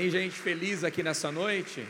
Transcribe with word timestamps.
Tem 0.00 0.08
gente 0.08 0.34
feliz 0.34 0.82
aqui 0.82 1.02
nessa 1.02 1.30
noite? 1.30 1.86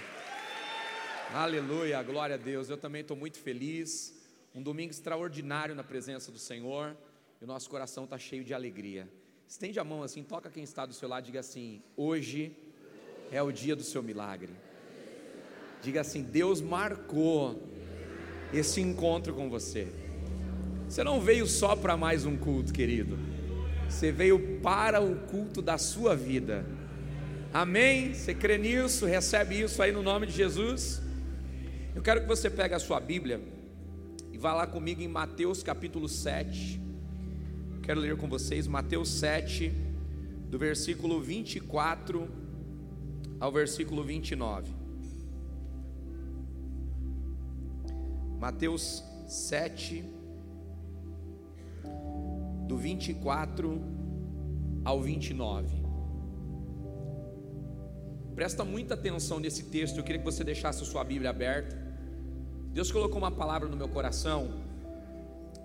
Aleluia, 1.33 2.03
glória 2.03 2.35
a 2.35 2.37
Deus. 2.37 2.69
Eu 2.69 2.77
também 2.77 3.03
estou 3.03 3.17
muito 3.17 3.39
feliz. 3.39 4.13
Um 4.53 4.61
domingo 4.61 4.91
extraordinário 4.91 5.77
na 5.77 5.85
presença 5.85 6.33
do 6.33 6.37
Senhor. 6.37 6.97
E 7.41 7.45
o 7.45 7.47
nosso 7.47 7.71
coração 7.71 8.03
está 8.03 8.19
cheio 8.19 8.43
de 8.43 8.53
alegria. 8.53 9.09
Estende 9.47 9.79
a 9.79 9.85
mão 9.85 10.03
assim, 10.03 10.25
toca 10.25 10.51
quem 10.51 10.65
está 10.65 10.85
do 10.85 10.93
seu 10.93 11.09
lado, 11.09 11.27
diga 11.27 11.39
assim: 11.39 11.85
hoje 11.97 12.51
é 13.31 13.41
o 13.41 13.53
dia 13.53 13.77
do 13.77 13.85
seu 13.85 14.03
milagre. 14.03 14.53
Diga 15.81 16.01
assim: 16.01 16.21
Deus 16.21 16.61
marcou 16.61 17.63
esse 18.53 18.81
encontro 18.81 19.33
com 19.33 19.49
você. 19.49 19.87
Você 20.89 21.05
não 21.05 21.21
veio 21.21 21.47
só 21.47 21.77
para 21.77 21.97
mais 21.97 22.27
um 22.27 22.37
culto, 22.37 22.73
querido. 22.73 23.17
Você 23.89 24.11
veio 24.11 24.59
para 24.61 25.01
o 25.01 25.15
culto 25.29 25.63
da 25.63 25.79
sua 25.79 26.17
vida. 26.17 26.67
Amém? 27.53 28.15
Você 28.15 28.33
crê 28.33 28.57
nisso? 28.57 29.07
Recebe 29.07 29.61
isso 29.61 29.83
aí 29.83 29.91
no 29.91 30.05
nome 30.05 30.25
de 30.25 30.33
Jesus? 30.33 31.03
Eu 31.97 32.01
quero 32.01 32.21
que 32.21 32.29
você 32.29 32.49
pegue 32.49 32.75
a 32.75 32.79
sua 32.79 33.01
Bíblia 33.01 33.41
e 34.33 34.39
vá 34.39 34.55
lá 34.55 34.69
comigo 34.69 35.03
em 35.03 35.09
Mateus 35.09 35.61
capítulo 35.61 36.09
7. 36.09 36.81
Quero 37.83 37.99
ler 37.99 38.17
com 38.17 38.29
vocês 38.29 38.69
Mateus 38.69 39.09
7, 39.09 39.73
do 40.49 40.61
versículo 40.61 41.21
24 41.21 42.29
ao 43.41 43.51
versículo 43.51 44.05
29. 44.05 44.73
Mateus 48.39 49.03
7, 49.27 50.05
do 52.69 52.77
24 52.77 53.83
ao 54.85 55.03
29. 55.03 55.80
Presta 58.41 58.65
muita 58.65 58.95
atenção 58.95 59.39
nesse 59.39 59.65
texto, 59.65 59.99
eu 59.99 60.03
queria 60.03 60.19
que 60.19 60.25
você 60.25 60.43
deixasse 60.43 60.83
a 60.83 60.87
sua 60.87 61.05
Bíblia 61.05 61.29
aberta. 61.29 61.77
Deus 62.73 62.91
colocou 62.91 63.19
uma 63.19 63.31
palavra 63.31 63.69
no 63.69 63.77
meu 63.77 63.87
coração, 63.87 64.63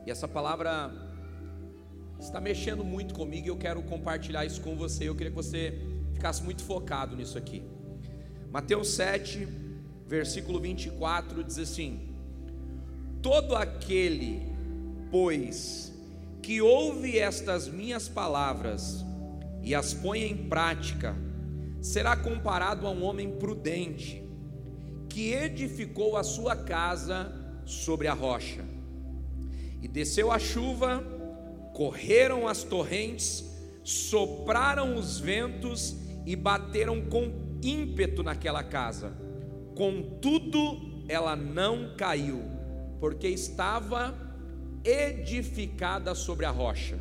e 0.06 0.12
essa 0.12 0.28
palavra 0.28 0.92
está 2.20 2.42
mexendo 2.42 2.84
muito 2.84 3.14
comigo 3.14 3.48
e 3.48 3.50
eu 3.50 3.56
quero 3.56 3.82
compartilhar 3.84 4.44
isso 4.44 4.60
com 4.60 4.76
você. 4.76 5.08
Eu 5.08 5.16
queria 5.16 5.32
que 5.32 5.38
você 5.38 5.80
ficasse 6.16 6.44
muito 6.44 6.66
focado 6.66 7.16
nisso 7.16 7.38
aqui. 7.38 7.64
Mateus 8.52 8.90
7, 8.90 9.48
versículo 10.06 10.60
24 10.60 11.46
diz 11.46 11.58
assim: 11.58 12.14
Todo 13.22 13.56
aquele, 13.56 14.54
pois, 15.10 15.94
que 16.42 16.62
ouve 16.62 17.18
estas 17.18 17.70
minhas 17.70 18.10
palavras 18.10 19.06
e 19.64 19.74
as 19.74 19.94
põe 19.94 20.24
em 20.24 20.50
prática, 20.50 21.16
será 21.86 22.16
comparado 22.16 22.88
a 22.88 22.90
um 22.90 23.04
homem 23.04 23.38
prudente 23.38 24.28
que 25.08 25.34
edificou 25.34 26.18
a 26.18 26.24
sua 26.24 26.56
casa 26.56 27.32
sobre 27.64 28.08
a 28.08 28.14
rocha. 28.14 28.66
E 29.84 29.88
desceu 29.88 30.32
a 30.32 30.40
chuva, 30.40 31.04
correram 31.76 32.48
as 32.48 32.64
torrentes, 32.64 33.46
sopraram 33.84 34.96
os 34.96 35.20
ventos 35.20 35.96
e 36.26 36.36
bateram 36.36 37.04
com 37.04 37.32
ímpeto 37.62 38.24
naquela 38.24 38.64
casa. 38.64 39.14
Contudo, 39.76 41.06
ela 41.08 41.36
não 41.36 41.96
caiu, 41.96 42.42
porque 43.00 43.28
estava 43.28 44.18
edificada 44.84 46.16
sobre 46.16 46.48
a 46.48 46.52
rocha. 46.52 46.98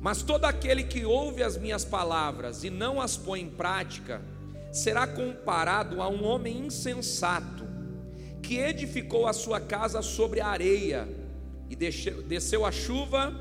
Mas 0.00 0.22
todo 0.22 0.46
aquele 0.46 0.82
que 0.84 1.04
ouve 1.04 1.42
as 1.42 1.58
minhas 1.58 1.84
palavras 1.84 2.64
e 2.64 2.70
não 2.70 3.00
as 3.00 3.18
põe 3.18 3.42
em 3.42 3.50
prática, 3.50 4.22
será 4.72 5.06
comparado 5.06 6.00
a 6.00 6.08
um 6.08 6.24
homem 6.24 6.66
insensato, 6.66 7.68
que 8.42 8.56
edificou 8.58 9.26
a 9.26 9.32
sua 9.34 9.60
casa 9.60 10.00
sobre 10.00 10.40
a 10.40 10.46
areia, 10.46 11.06
e 11.68 11.76
desceu 11.76 12.64
a 12.64 12.72
chuva, 12.72 13.32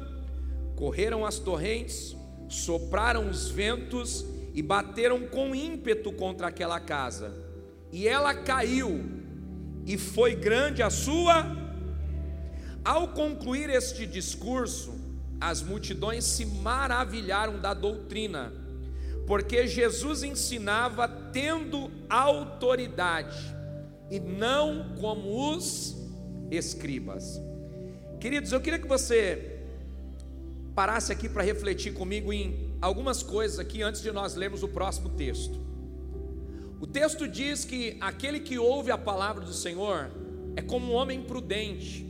correram 0.75 1.25
as 1.25 1.39
torrentes, 1.39 2.15
sopraram 2.49 3.29
os 3.29 3.49
ventos 3.49 4.25
e 4.53 4.61
bateram 4.61 5.27
com 5.27 5.55
ímpeto 5.55 6.11
contra 6.11 6.47
aquela 6.47 6.79
casa, 6.79 7.33
e 7.91 8.07
ela 8.07 8.33
caiu, 8.33 9.03
e 9.85 9.97
foi 9.97 10.35
grande 10.35 10.83
a 10.83 10.89
sua. 10.89 11.57
Ao 12.83 13.07
concluir 13.07 13.69
este 13.69 14.05
discurso, 14.05 14.98
as 15.39 15.61
multidões 15.61 16.25
se 16.25 16.45
maravilharam 16.45 17.59
da 17.59 17.73
doutrina, 17.73 18.51
porque 19.25 19.67
Jesus 19.67 20.23
ensinava 20.23 21.07
tendo 21.07 21.89
autoridade 22.09 23.55
e 24.11 24.19
não 24.19 24.95
como 24.99 25.55
os 25.55 25.95
escribas. 26.51 27.39
Queridos, 28.19 28.51
eu 28.51 28.59
queria 28.59 28.79
que 28.79 28.87
você 28.87 29.59
parasse 30.75 31.11
aqui 31.11 31.29
para 31.29 31.43
refletir 31.43 31.93
comigo 31.93 32.33
em 32.33 32.73
algumas 32.81 33.23
coisas 33.23 33.59
aqui 33.59 33.81
antes 33.81 34.01
de 34.01 34.11
nós 34.11 34.35
lermos 34.35 34.63
o 34.63 34.67
próximo 34.67 35.09
texto. 35.09 35.59
O 36.81 36.87
texto 36.87 37.27
diz 37.27 37.63
que 37.63 37.97
aquele 38.01 38.39
que 38.39 38.57
ouve 38.57 38.91
a 38.91 38.97
palavra 38.97 39.45
do 39.45 39.53
Senhor 39.53 40.09
é 40.55 40.61
como 40.61 40.91
um 40.91 40.95
homem 40.95 41.21
prudente, 41.21 42.05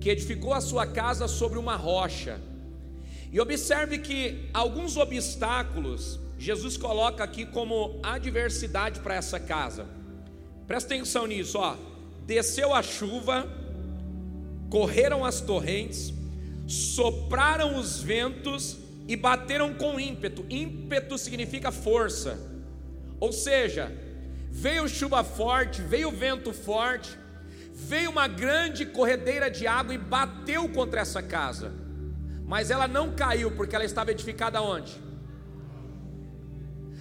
que 0.00 0.10
edificou 0.10 0.52
a 0.52 0.60
sua 0.60 0.86
casa 0.86 1.26
sobre 1.26 1.58
uma 1.58 1.76
rocha 1.76 2.40
e 3.32 3.40
observe 3.40 3.98
que 3.98 4.50
alguns 4.52 4.98
obstáculos 4.98 6.20
Jesus 6.38 6.76
coloca 6.76 7.24
aqui 7.24 7.46
como 7.46 7.98
adversidade 8.02 9.00
para 9.00 9.14
essa 9.14 9.40
casa. 9.40 9.86
Presta 10.66 10.92
atenção 10.92 11.26
nisso, 11.26 11.58
ó. 11.58 11.76
Desceu 12.26 12.74
a 12.74 12.82
chuva, 12.82 13.48
correram 14.68 15.24
as 15.24 15.40
torrentes, 15.40 16.12
sopraram 16.66 17.78
os 17.78 18.02
ventos 18.02 18.76
e 19.08 19.16
bateram 19.16 19.72
com 19.72 19.98
ímpeto. 19.98 20.44
Ímpeto 20.50 21.16
significa 21.16 21.72
força. 21.72 22.38
Ou 23.18 23.32
seja, 23.32 23.90
veio 24.50 24.86
chuva 24.86 25.24
forte, 25.24 25.80
veio 25.80 26.10
vento 26.10 26.52
forte, 26.52 27.16
veio 27.72 28.10
uma 28.10 28.28
grande 28.28 28.84
corredeira 28.84 29.50
de 29.50 29.66
água 29.66 29.94
e 29.94 29.98
bateu 29.98 30.68
contra 30.68 31.00
essa 31.00 31.22
casa 31.22 31.81
mas 32.52 32.70
ela 32.70 32.86
não 32.86 33.12
caiu 33.12 33.50
porque 33.52 33.74
ela 33.74 33.82
estava 33.82 34.10
edificada 34.10 34.60
onde? 34.60 34.92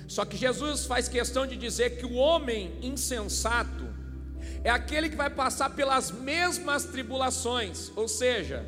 Só 0.08 0.24
que 0.24 0.38
Jesus 0.38 0.86
faz 0.86 1.10
questão 1.10 1.46
de 1.46 1.58
dizer 1.58 1.98
que 1.98 2.06
o 2.06 2.14
homem 2.14 2.80
insensato 2.82 3.86
é 4.64 4.70
aquele 4.70 5.10
que 5.10 5.18
vai 5.18 5.30
passar 5.30 5.72
pelas 5.72 6.10
mesmas 6.10 6.86
tribulações, 6.86 7.92
ou 7.98 8.08
seja, 8.08 8.66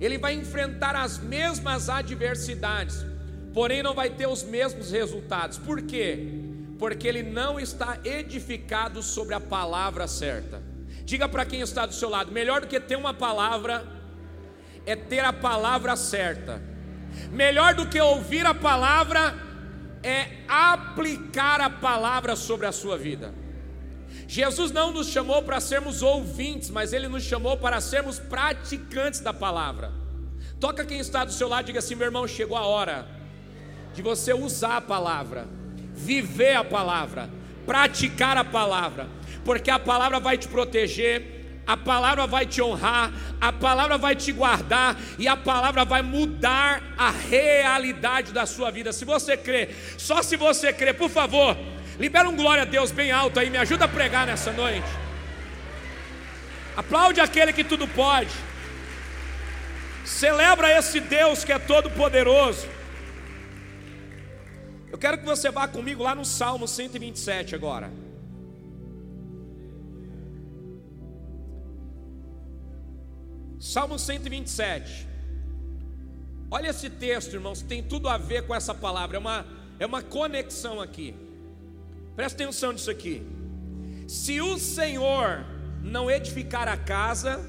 ele 0.00 0.16
vai 0.16 0.34
enfrentar 0.34 0.94
as 0.94 1.18
mesmas 1.18 1.88
adversidades, 1.88 3.04
porém 3.52 3.82
não 3.82 3.92
vai 3.92 4.08
ter 4.10 4.28
os 4.28 4.44
mesmos 4.44 4.92
resultados. 4.92 5.58
Por 5.58 5.82
quê? 5.82 6.28
Porque 6.78 7.08
ele 7.08 7.24
não 7.24 7.58
está 7.58 7.98
edificado 8.04 9.02
sobre 9.02 9.34
a 9.34 9.40
palavra 9.40 10.06
certa. 10.06 10.62
Diga 11.04 11.28
para 11.28 11.44
quem 11.44 11.60
está 11.60 11.84
do 11.86 11.92
seu 11.92 12.08
lado: 12.08 12.30
melhor 12.30 12.60
do 12.60 12.68
que 12.68 12.78
ter 12.78 12.94
uma 12.94 13.12
palavra 13.12 13.93
é 14.86 14.96
ter 14.96 15.20
a 15.20 15.32
palavra 15.32 15.96
certa. 15.96 16.62
Melhor 17.30 17.74
do 17.74 17.86
que 17.86 18.00
ouvir 18.00 18.44
a 18.46 18.54
palavra 18.54 19.34
é 20.02 20.28
aplicar 20.48 21.60
a 21.60 21.70
palavra 21.70 22.36
sobre 22.36 22.66
a 22.66 22.72
sua 22.72 22.96
vida. 22.98 23.32
Jesus 24.26 24.70
não 24.70 24.92
nos 24.92 25.08
chamou 25.08 25.42
para 25.42 25.60
sermos 25.60 26.02
ouvintes, 26.02 26.70
mas 26.70 26.92
Ele 26.92 27.08
nos 27.08 27.22
chamou 27.22 27.56
para 27.56 27.80
sermos 27.80 28.18
praticantes 28.18 29.20
da 29.20 29.32
palavra. 29.32 29.92
Toca 30.60 30.84
quem 30.84 30.98
está 30.98 31.24
do 31.24 31.32
seu 31.32 31.48
lado 31.48 31.66
diga 31.66 31.78
assim: 31.78 31.94
meu 31.94 32.06
irmão, 32.06 32.26
chegou 32.26 32.56
a 32.56 32.64
hora 32.64 33.06
de 33.94 34.02
você 34.02 34.32
usar 34.32 34.78
a 34.78 34.80
palavra, 34.80 35.46
viver 35.94 36.54
a 36.54 36.64
palavra, 36.64 37.30
praticar 37.64 38.36
a 38.36 38.44
palavra, 38.44 39.08
porque 39.44 39.70
a 39.70 39.78
palavra 39.78 40.18
vai 40.18 40.36
te 40.36 40.48
proteger, 40.48 41.33
a 41.66 41.76
palavra 41.76 42.26
vai 42.26 42.46
te 42.46 42.60
honrar, 42.60 43.12
a 43.40 43.52
palavra 43.52 43.96
vai 43.96 44.14
te 44.14 44.32
guardar 44.32 44.96
e 45.18 45.26
a 45.26 45.36
palavra 45.36 45.84
vai 45.84 46.02
mudar 46.02 46.82
a 46.96 47.10
realidade 47.10 48.32
da 48.32 48.44
sua 48.44 48.70
vida. 48.70 48.92
Se 48.92 49.04
você 49.04 49.36
crê, 49.36 49.70
só 49.96 50.22
se 50.22 50.36
você 50.36 50.72
crê, 50.72 50.92
por 50.92 51.08
favor, 51.08 51.56
libera 51.98 52.28
um 52.28 52.36
glória 52.36 52.62
a 52.62 52.66
Deus 52.66 52.90
bem 52.90 53.10
alto 53.10 53.40
aí, 53.40 53.48
me 53.48 53.58
ajuda 53.58 53.86
a 53.86 53.88
pregar 53.88 54.26
nessa 54.26 54.52
noite. 54.52 54.86
Aplaude 56.76 57.20
aquele 57.20 57.52
que 57.52 57.64
tudo 57.64 57.86
pode. 57.88 58.30
Celebra 60.04 60.76
esse 60.76 61.00
Deus 61.00 61.44
que 61.44 61.52
é 61.52 61.58
todo 61.58 61.90
poderoso. 61.90 62.68
Eu 64.90 64.98
quero 64.98 65.18
que 65.18 65.24
você 65.24 65.50
vá 65.50 65.66
comigo 65.66 66.02
lá 66.02 66.14
no 66.14 66.24
Salmo 66.24 66.68
127 66.68 67.54
agora. 67.54 68.03
Salmo 73.64 73.98
127. 73.98 75.08
Olha 76.50 76.68
esse 76.68 76.90
texto, 76.90 77.32
irmãos, 77.32 77.62
tem 77.62 77.82
tudo 77.82 78.10
a 78.10 78.18
ver 78.18 78.46
com 78.46 78.54
essa 78.54 78.74
palavra. 78.74 79.16
É 79.16 79.18
uma, 79.18 79.46
é 79.78 79.86
uma 79.86 80.02
conexão 80.02 80.82
aqui. 80.82 81.14
Presta 82.14 82.42
atenção 82.42 82.72
nisso 82.72 82.90
aqui. 82.90 83.26
Se 84.06 84.38
o 84.42 84.58
Senhor 84.58 85.46
não 85.82 86.10
edificar 86.10 86.68
a 86.68 86.76
casa, 86.76 87.42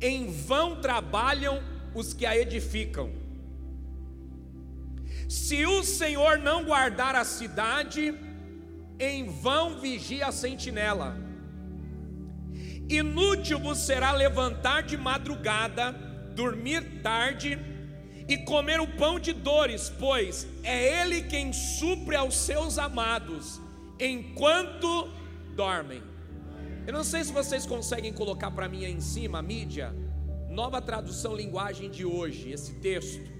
em 0.00 0.30
vão 0.30 0.80
trabalham 0.80 1.60
os 1.92 2.14
que 2.14 2.24
a 2.24 2.38
edificam. 2.38 3.10
Se 5.28 5.66
o 5.66 5.82
Senhor 5.82 6.38
não 6.38 6.64
guardar 6.64 7.16
a 7.16 7.24
cidade, 7.24 8.14
em 9.00 9.28
vão 9.28 9.80
vigia 9.80 10.28
a 10.28 10.32
sentinela. 10.32 11.33
Inútil 12.88 13.58
vos 13.58 13.78
será 13.78 14.12
levantar 14.12 14.82
de 14.82 14.96
madrugada, 14.96 15.92
dormir 16.34 17.02
tarde 17.02 17.58
e 18.28 18.38
comer 18.38 18.80
o 18.80 18.86
pão 18.86 19.18
de 19.18 19.32
dores, 19.32 19.92
pois 19.98 20.46
é 20.62 21.02
Ele 21.02 21.22
quem 21.22 21.52
supre 21.52 22.16
aos 22.16 22.36
seus 22.36 22.78
amados 22.78 23.60
enquanto 23.98 25.08
dormem. 25.54 26.02
Eu 26.86 26.92
não 26.92 27.04
sei 27.04 27.24
se 27.24 27.32
vocês 27.32 27.64
conseguem 27.64 28.12
colocar 28.12 28.50
para 28.50 28.68
mim 28.68 28.84
aí 28.84 28.92
em 28.92 29.00
cima 29.00 29.40
mídia, 29.40 29.94
nova 30.50 30.80
tradução 30.82 31.34
linguagem 31.34 31.90
de 31.90 32.04
hoje, 32.04 32.50
esse 32.50 32.74
texto. 32.74 33.32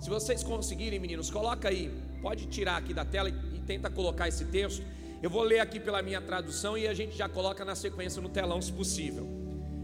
Se 0.00 0.08
vocês 0.08 0.42
conseguirem, 0.42 0.98
meninos, 0.98 1.30
coloca 1.30 1.68
aí, 1.68 1.92
pode 2.20 2.46
tirar 2.46 2.76
aqui 2.76 2.92
da 2.92 3.04
tela 3.04 3.28
e 3.28 3.60
tenta 3.60 3.90
colocar 3.90 4.28
esse 4.28 4.44
texto. 4.46 4.84
Eu 5.22 5.28
vou 5.28 5.42
ler 5.42 5.60
aqui 5.60 5.80
pela 5.80 6.00
minha 6.00 6.20
tradução 6.20 6.78
e 6.78 6.86
a 6.86 6.94
gente 6.94 7.16
já 7.16 7.28
coloca 7.28 7.64
na 7.64 7.74
sequência 7.74 8.22
no 8.22 8.28
telão, 8.28 8.62
se 8.62 8.72
possível. 8.72 9.26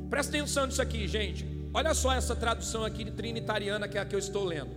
Presta 0.09 0.37
atenção 0.37 0.67
nisso 0.67 0.81
aqui, 0.81 1.09
gente. 1.09 1.45
Olha 1.73 1.93
só 1.93 2.13
essa 2.13 2.37
tradução 2.37 2.85
aqui 2.85 3.03
de 3.03 3.11
trinitariana 3.11 3.89
que 3.89 3.99
é 3.99 4.01
a 4.01 4.05
que 4.05 4.15
eu 4.15 4.19
estou 4.19 4.45
lendo. 4.45 4.71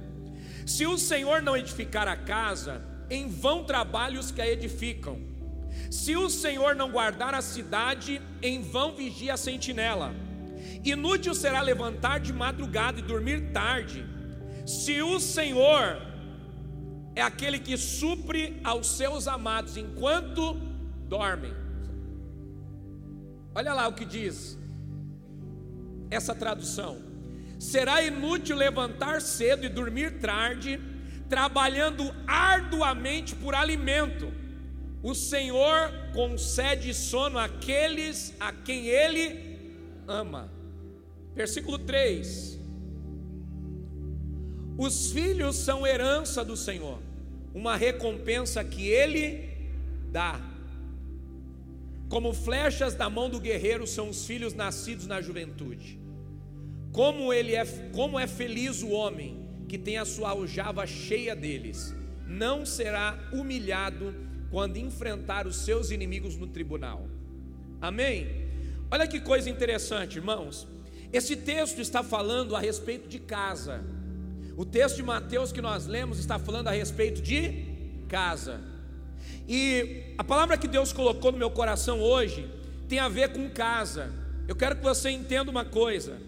Se 0.66 0.86
o 0.88 0.98
Senhor 0.98 1.42
não 1.44 1.56
edificar 1.56 2.08
a 2.08 2.18
casa, 2.18 2.82
em 3.10 3.30
vão 3.30 3.64
trabalham 3.64 4.20
os 4.20 4.32
que 4.32 4.42
a 4.42 4.48
edificam. 4.48 5.22
Se 5.92 6.16
o 6.16 6.30
Senhor 6.30 6.76
não 6.76 6.92
guardar 6.92 7.36
a 7.36 7.42
cidade, 7.42 8.22
em 8.42 8.62
vão 8.62 8.96
vigia 8.96 9.36
a 9.36 9.38
sentinela. 9.38 10.14
Inútil 10.84 11.36
será 11.36 11.62
levantar 11.62 12.20
de 12.20 12.34
madrugada 12.34 13.00
e 13.00 13.04
dormir 13.04 13.52
tarde. 13.52 14.06
Se 14.66 15.02
o 15.02 15.20
Senhor 15.20 16.02
é 17.18 17.22
aquele 17.24 17.58
que 17.58 17.76
supre 17.76 18.62
aos 18.64 18.86
seus 18.92 19.28
amados 19.28 19.76
enquanto 19.76 20.54
dormem. 21.10 21.52
Olha 23.56 23.74
lá 23.74 23.88
o 23.88 23.94
que 23.94 24.06
diz 24.06 24.56
essa 26.12 26.36
tradução. 26.36 27.02
Será 27.58 28.04
inútil 28.04 28.56
levantar 28.56 29.20
cedo 29.20 29.66
e 29.66 29.70
dormir 29.70 30.20
tarde, 30.20 30.80
trabalhando 31.28 32.04
arduamente 32.28 33.36
por 33.36 33.56
alimento. 33.56 34.32
O 35.02 35.16
Senhor 35.16 35.92
concede 36.14 36.94
sono 36.94 37.40
àqueles 37.40 38.32
a 38.40 38.52
quem 38.54 38.86
Ele 38.86 39.72
ama. 40.08 40.52
Versículo 41.34 41.80
3: 41.80 42.60
Os 44.78 45.12
filhos 45.12 45.56
são 45.56 45.86
herança 45.88 46.46
do 46.46 46.56
Senhor 46.56 47.07
uma 47.58 47.76
recompensa 47.76 48.64
que 48.64 48.88
ele 48.88 49.50
dá. 50.12 50.40
Como 52.08 52.32
flechas 52.32 52.94
da 52.94 53.10
mão 53.10 53.32
do 53.32 53.40
guerreiro 53.40 53.88
são 53.88 54.10
os 54.10 54.28
filhos 54.28 54.54
nascidos 54.54 55.08
na 55.08 55.20
juventude. 55.22 56.00
Como 56.92 57.34
ele 57.34 57.56
é, 57.56 57.66
como 57.94 58.20
é 58.20 58.28
feliz 58.28 58.84
o 58.84 58.90
homem 58.90 59.44
que 59.68 59.76
tem 59.76 59.98
a 59.98 60.06
sua 60.06 60.30
aljava 60.30 60.86
cheia 60.86 61.36
deles. 61.36 61.96
Não 62.28 62.64
será 62.64 63.18
humilhado 63.34 64.14
quando 64.52 64.78
enfrentar 64.78 65.48
os 65.48 65.56
seus 65.58 65.90
inimigos 65.90 66.38
no 66.38 66.46
tribunal. 66.46 67.10
Amém. 67.82 68.46
Olha 68.92 69.08
que 69.08 69.20
coisa 69.20 69.50
interessante, 69.50 70.18
irmãos. 70.18 70.68
Esse 71.12 71.36
texto 71.36 71.80
está 71.80 72.04
falando 72.04 72.56
a 72.56 72.60
respeito 72.60 73.10
de 73.10 73.18
casa. 73.18 73.84
O 74.58 74.66
texto 74.66 74.96
de 74.96 75.04
Mateus 75.04 75.52
que 75.52 75.62
nós 75.62 75.86
lemos 75.86 76.18
está 76.18 76.40
falando 76.40 76.68
a 76.68 76.72
respeito 76.72 77.22
de 77.22 77.64
casa. 78.10 78.60
E 79.48 80.16
a 80.18 80.24
palavra 80.24 80.58
que 80.58 80.68
Deus 80.68 80.92
colocou 80.92 81.32
no 81.32 81.38
meu 81.38 81.52
coração 81.52 82.02
hoje 82.02 82.50
tem 82.90 82.98
a 82.98 83.08
ver 83.08 83.34
com 83.34 83.48
casa. 83.52 84.12
Eu 84.48 84.56
quero 84.56 84.76
que 84.76 84.82
você 84.82 85.12
entenda 85.12 85.52
uma 85.52 85.64
coisa. 85.64 86.20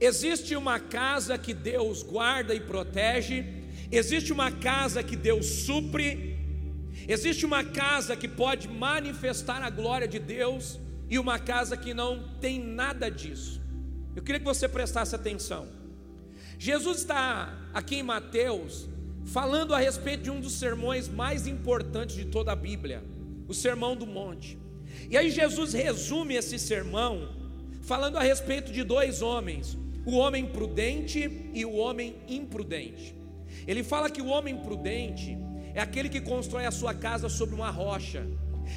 Existe 0.00 0.56
uma 0.56 0.80
casa 0.80 1.38
que 1.38 1.54
Deus 1.54 2.02
guarda 2.02 2.52
e 2.56 2.58
protege, 2.58 3.46
existe 3.92 4.32
uma 4.32 4.50
casa 4.50 5.00
que 5.00 5.14
Deus 5.14 5.46
supre, 5.46 6.36
existe 7.06 7.46
uma 7.46 7.62
casa 7.62 8.16
que 8.16 8.26
pode 8.26 8.66
manifestar 8.66 9.62
a 9.62 9.70
glória 9.70 10.08
de 10.08 10.18
Deus 10.18 10.80
e 11.08 11.20
uma 11.20 11.38
casa 11.38 11.76
que 11.76 11.94
não 11.94 12.30
tem 12.40 12.58
nada 12.58 13.08
disso. 13.08 13.60
Eu 14.16 14.24
queria 14.24 14.40
que 14.40 14.44
você 14.44 14.68
prestasse 14.68 15.14
atenção. 15.14 15.79
Jesus 16.60 16.98
está 16.98 17.58
aqui 17.72 17.96
em 17.96 18.02
Mateus 18.02 18.86
falando 19.24 19.74
a 19.74 19.78
respeito 19.78 20.24
de 20.24 20.30
um 20.30 20.42
dos 20.42 20.58
sermões 20.58 21.08
mais 21.08 21.46
importantes 21.46 22.14
de 22.14 22.26
toda 22.26 22.52
a 22.52 22.54
Bíblia, 22.54 23.02
o 23.48 23.54
Sermão 23.54 23.96
do 23.96 24.06
Monte. 24.06 24.58
E 25.08 25.16
aí 25.16 25.30
Jesus 25.30 25.72
resume 25.72 26.34
esse 26.34 26.58
sermão 26.58 27.30
falando 27.80 28.18
a 28.18 28.22
respeito 28.22 28.72
de 28.72 28.84
dois 28.84 29.22
homens, 29.22 29.74
o 30.04 30.16
homem 30.16 30.44
prudente 30.44 31.50
e 31.54 31.64
o 31.64 31.76
homem 31.76 32.16
imprudente. 32.28 33.16
Ele 33.66 33.82
fala 33.82 34.10
que 34.10 34.20
o 34.20 34.26
homem 34.26 34.58
prudente 34.58 35.38
é 35.74 35.80
aquele 35.80 36.10
que 36.10 36.20
constrói 36.20 36.66
a 36.66 36.70
sua 36.70 36.92
casa 36.92 37.30
sobre 37.30 37.54
uma 37.54 37.70
rocha, 37.70 38.26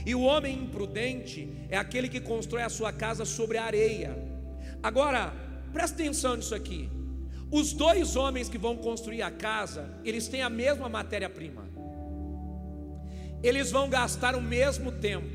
e 0.06 0.16
o 0.16 0.22
homem 0.22 0.58
imprudente 0.58 1.50
é 1.70 1.76
aquele 1.76 2.08
que 2.08 2.22
constrói 2.22 2.62
a 2.62 2.70
sua 2.70 2.94
casa 2.94 3.26
sobre 3.26 3.58
a 3.58 3.66
areia. 3.66 4.18
Agora, 4.82 5.34
presta 5.74 6.02
atenção 6.02 6.38
nisso 6.38 6.56
aqui. 6.56 6.90
Os 7.54 7.72
dois 7.72 8.16
homens 8.16 8.50
que 8.50 8.58
vão 8.58 8.76
construir 8.76 9.22
a 9.22 9.30
casa, 9.30 9.88
eles 10.04 10.28
têm 10.28 10.42
a 10.42 10.50
mesma 10.50 10.90
matéria-prima. 10.90 11.70
Eles 13.44 13.70
vão 13.70 13.88
gastar 13.88 14.36
o 14.36 14.42
mesmo 14.42 14.92
tempo. 14.92 15.30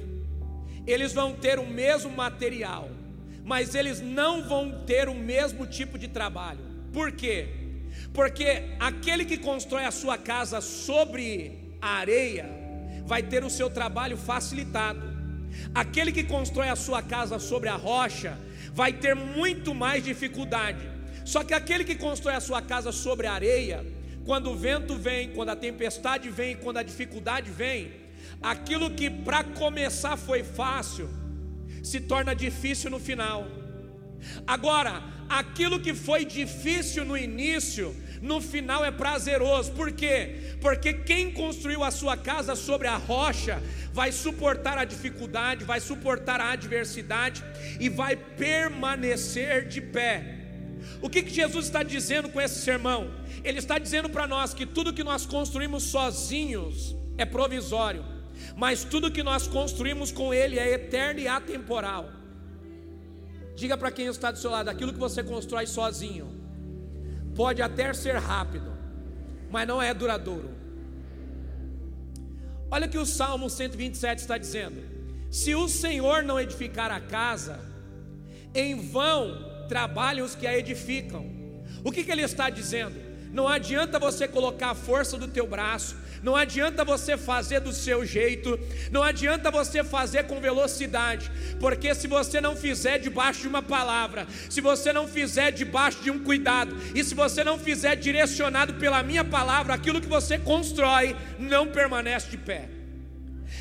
Eles 0.84 1.12
vão 1.12 1.32
ter 1.32 1.60
o 1.60 1.66
mesmo 1.66 2.10
material, 2.10 2.90
mas 3.44 3.72
eles 3.72 4.00
não 4.00 4.42
vão 4.42 4.84
ter 4.84 5.08
o 5.08 5.14
mesmo 5.14 5.64
tipo 5.64 5.96
de 5.96 6.08
trabalho. 6.08 6.58
Por 6.92 7.12
quê? 7.12 7.46
Porque 8.12 8.64
aquele 8.80 9.24
que 9.24 9.36
constrói 9.36 9.84
a 9.84 9.92
sua 9.92 10.18
casa 10.18 10.60
sobre 10.60 11.76
a 11.80 11.98
areia 11.98 12.50
vai 13.06 13.22
ter 13.22 13.44
o 13.44 13.50
seu 13.50 13.70
trabalho 13.70 14.16
facilitado. 14.16 15.06
Aquele 15.72 16.10
que 16.10 16.24
constrói 16.24 16.68
a 16.68 16.74
sua 16.74 17.00
casa 17.00 17.38
sobre 17.38 17.68
a 17.68 17.76
rocha 17.76 18.36
vai 18.72 18.92
ter 18.92 19.14
muito 19.14 19.72
mais 19.72 20.02
dificuldade. 20.02 20.97
Só 21.32 21.44
que 21.44 21.52
aquele 21.52 21.84
que 21.84 21.94
constrói 21.94 22.36
a 22.36 22.40
sua 22.40 22.62
casa 22.62 22.90
sobre 22.90 23.26
a 23.26 23.34
areia, 23.34 23.84
quando 24.24 24.50
o 24.50 24.56
vento 24.56 24.94
vem, 24.96 25.28
quando 25.28 25.50
a 25.50 25.56
tempestade 25.56 26.30
vem, 26.30 26.56
quando 26.56 26.78
a 26.78 26.82
dificuldade 26.82 27.50
vem, 27.50 27.92
aquilo 28.40 28.90
que 28.90 29.10
para 29.10 29.44
começar 29.44 30.16
foi 30.16 30.42
fácil, 30.42 31.06
se 31.82 32.00
torna 32.00 32.34
difícil 32.34 32.88
no 32.90 32.98
final. 32.98 33.46
Agora, 34.46 35.02
aquilo 35.28 35.78
que 35.78 35.92
foi 35.92 36.24
difícil 36.24 37.04
no 37.04 37.14
início, 37.14 37.94
no 38.22 38.40
final 38.40 38.82
é 38.82 38.90
prazeroso. 38.90 39.72
Por 39.72 39.92
quê? 39.92 40.56
Porque 40.62 40.94
quem 40.94 41.30
construiu 41.30 41.84
a 41.84 41.90
sua 41.90 42.16
casa 42.16 42.56
sobre 42.56 42.88
a 42.88 42.96
rocha 42.96 43.62
vai 43.92 44.12
suportar 44.12 44.78
a 44.78 44.84
dificuldade, 44.86 45.62
vai 45.62 45.78
suportar 45.78 46.40
a 46.40 46.52
adversidade 46.52 47.44
e 47.78 47.90
vai 47.90 48.16
permanecer 48.16 49.68
de 49.68 49.82
pé. 49.82 50.37
O 51.00 51.08
que, 51.08 51.22
que 51.22 51.30
Jesus 51.30 51.66
está 51.66 51.82
dizendo 51.82 52.28
com 52.28 52.40
esse 52.40 52.60
sermão? 52.60 53.10
Ele 53.44 53.58
está 53.58 53.78
dizendo 53.78 54.08
para 54.08 54.26
nós 54.26 54.52
que 54.52 54.66
tudo 54.66 54.92
que 54.92 55.04
nós 55.04 55.24
construímos 55.24 55.84
sozinhos 55.84 56.96
é 57.16 57.24
provisório, 57.24 58.04
mas 58.56 58.84
tudo 58.84 59.10
que 59.10 59.22
nós 59.22 59.46
construímos 59.46 60.10
com 60.10 60.34
Ele 60.34 60.58
é 60.58 60.72
eterno 60.72 61.20
e 61.20 61.28
atemporal. 61.28 62.10
Diga 63.54 63.76
para 63.76 63.90
quem 63.90 64.06
está 64.06 64.30
do 64.30 64.38
seu 64.38 64.50
lado: 64.50 64.68
aquilo 64.68 64.92
que 64.92 64.98
você 64.98 65.22
constrói 65.22 65.66
sozinho 65.66 66.36
pode 67.34 67.62
até 67.62 67.92
ser 67.92 68.16
rápido, 68.16 68.76
mas 69.50 69.66
não 69.66 69.80
é 69.80 69.94
duradouro. 69.94 70.50
Olha 72.70 72.86
o 72.86 72.90
que 72.90 72.98
o 72.98 73.06
Salmo 73.06 73.48
127 73.48 74.18
está 74.18 74.36
dizendo: 74.36 74.82
se 75.30 75.54
o 75.54 75.68
Senhor 75.68 76.22
não 76.22 76.38
edificar 76.38 76.90
a 76.90 77.00
casa, 77.00 77.60
em 78.54 78.80
vão 78.90 79.47
trabalham 79.68 80.24
os 80.24 80.34
que 80.34 80.46
a 80.46 80.58
edificam. 80.58 81.30
O 81.84 81.92
que, 81.92 82.02
que 82.02 82.10
ele 82.10 82.22
está 82.22 82.50
dizendo? 82.50 83.08
Não 83.32 83.46
adianta 83.46 83.98
você 83.98 84.26
colocar 84.26 84.70
a 84.70 84.74
força 84.74 85.18
do 85.18 85.28
teu 85.28 85.46
braço, 85.46 85.96
não 86.22 86.34
adianta 86.34 86.84
você 86.84 87.16
fazer 87.16 87.60
do 87.60 87.72
seu 87.72 88.04
jeito, 88.04 88.58
não 88.90 89.02
adianta 89.02 89.50
você 89.50 89.84
fazer 89.84 90.24
com 90.24 90.40
velocidade, 90.40 91.30
porque 91.60 91.94
se 91.94 92.08
você 92.08 92.40
não 92.40 92.56
fizer 92.56 92.98
debaixo 92.98 93.42
de 93.42 93.48
uma 93.48 93.62
palavra, 93.62 94.26
se 94.48 94.60
você 94.60 94.92
não 94.92 95.06
fizer 95.06 95.50
debaixo 95.50 96.02
de 96.02 96.10
um 96.10 96.18
cuidado, 96.18 96.74
e 96.94 97.04
se 97.04 97.14
você 97.14 97.44
não 97.44 97.58
fizer 97.58 97.96
direcionado 97.96 98.74
pela 98.74 99.02
minha 99.02 99.24
palavra, 99.24 99.74
aquilo 99.74 100.00
que 100.00 100.08
você 100.08 100.38
constrói 100.38 101.14
não 101.38 101.68
permanece 101.68 102.30
de 102.30 102.38
pé. 102.38 102.77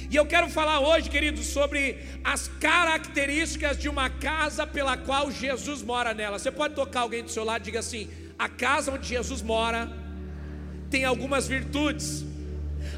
E 0.09 0.15
eu 0.15 0.25
quero 0.25 0.49
falar 0.49 0.79
hoje, 0.79 1.09
queridos, 1.09 1.47
sobre 1.47 1.97
as 2.23 2.47
características 2.47 3.77
de 3.77 3.89
uma 3.89 4.09
casa 4.09 4.65
pela 4.65 4.95
qual 4.95 5.29
Jesus 5.29 5.81
mora 5.81 6.13
nela. 6.13 6.39
Você 6.39 6.51
pode 6.51 6.75
tocar 6.75 7.01
alguém 7.01 7.23
do 7.23 7.29
seu 7.29 7.43
lado 7.43 7.61
e 7.61 7.65
diga 7.65 7.79
assim: 7.79 8.07
a 8.39 8.47
casa 8.47 8.91
onde 8.91 9.07
Jesus 9.07 9.41
mora 9.41 9.91
tem 10.89 11.03
algumas 11.03 11.47
virtudes. 11.47 12.23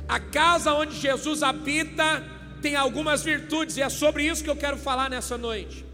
A 0.07 0.19
casa 0.19 0.73
onde 0.73 0.95
Jesus 0.95 1.41
habita 1.41 2.23
tem 2.61 2.75
algumas 2.75 3.23
virtudes, 3.23 3.77
e 3.77 3.81
é 3.81 3.89
sobre 3.89 4.23
isso 4.23 4.43
que 4.43 4.49
eu 4.49 4.55
quero 4.55 4.77
falar 4.77 5.09
nessa 5.09 5.37
noite. 5.37 5.85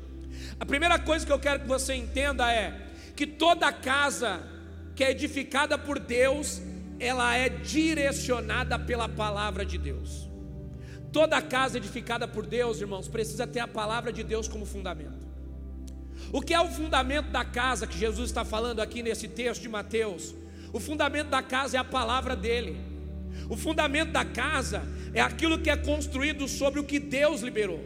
A 0.60 0.66
primeira 0.66 0.98
coisa 0.98 1.26
que 1.26 1.32
eu 1.32 1.40
quero 1.40 1.62
que 1.62 1.68
você 1.68 1.94
entenda 1.94 2.52
é 2.52 2.74
que 3.16 3.28
toda 3.28 3.72
casa 3.72 4.42
que 4.96 5.04
é 5.04 5.12
edificada 5.12 5.78
por 5.78 6.00
Deus, 6.00 6.62
ela 7.00 7.36
é 7.36 7.50
direcionada 7.50 8.80
pela 8.80 9.08
palavra 9.08 9.66
de 9.66 9.78
Deus. 9.78 10.25
Toda 11.16 11.42
casa 11.42 11.78
edificada 11.78 12.28
por 12.28 12.46
Deus, 12.46 12.82
irmãos, 12.82 13.08
precisa 13.08 13.48
ter 13.48 13.62
a 13.62 13.68
palavra 13.70 14.12
de 14.12 14.22
Deus 14.22 14.50
como 14.50 14.66
fundamento. 14.66 15.26
O 16.34 16.42
que 16.42 16.54
é 16.54 16.60
o 16.60 16.68
fundamento 16.68 17.30
da 17.30 17.46
casa 17.46 17.88
que 17.88 17.98
Jesus 17.98 18.30
está 18.30 18.44
falando 18.44 18.82
aqui 18.82 19.02
nesse 19.02 19.30
texto 19.30 19.62
de 19.62 19.70
Mateus? 19.70 20.36
O 20.74 20.80
fundamento 20.88 21.30
da 21.30 21.42
casa 21.42 21.78
é 21.78 21.80
a 21.80 21.86
palavra 21.86 22.36
dele. 22.36 22.76
O 23.50 23.56
fundamento 23.56 24.12
da 24.12 24.26
casa 24.26 24.84
é 25.14 25.22
aquilo 25.22 25.58
que 25.58 25.70
é 25.70 25.78
construído 25.78 26.50
sobre 26.50 26.82
o 26.82 26.84
que 26.84 27.00
Deus 27.00 27.40
liberou. 27.40 27.82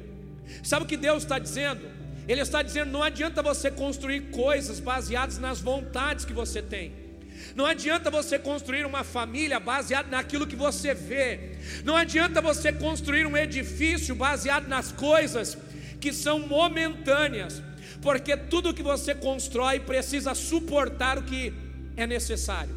Sabe 0.63 0.86
o 0.86 0.88
que 0.88 0.98
Deus 0.98 1.21
está 1.21 1.38
dizendo? 1.38 1.86
Ele 2.27 2.41
está 2.41 2.63
dizendo: 2.63 2.89
não 2.89 3.03
adianta 3.03 3.43
você 3.43 3.69
construir 3.69 4.31
coisas 4.31 4.79
baseadas 4.79 5.38
nas 5.38 5.62
vontades 5.62 6.25
que 6.25 6.33
você 6.33 6.63
tem. 6.63 7.09
Não 7.56 7.65
adianta 7.65 8.12
você 8.12 8.38
construir 8.38 8.86
uma 8.86 9.03
família 9.03 9.60
baseada 9.60 10.10
naquilo 10.10 10.48
que 10.48 10.56
você 10.56 10.94
vê. 10.94 11.58
Não 11.84 11.96
adianta 11.96 12.41
você 12.41 12.72
construir 12.72 13.25
um 13.25 13.36
edifício 13.36 14.15
baseado 14.15 14.68
nas 14.68 14.91
coisas 14.91 15.58
que 16.00 16.13
são 16.13 16.39
momentâneas 16.39 17.62
porque 18.01 18.36
tudo 18.38 18.74
que 18.74 18.84
você 18.84 19.13
constrói 19.13 19.79
precisa 19.79 20.34
suportar 20.34 21.18
o 21.18 21.24
que 21.24 21.53
é 21.98 22.08
necessário. 22.08 22.74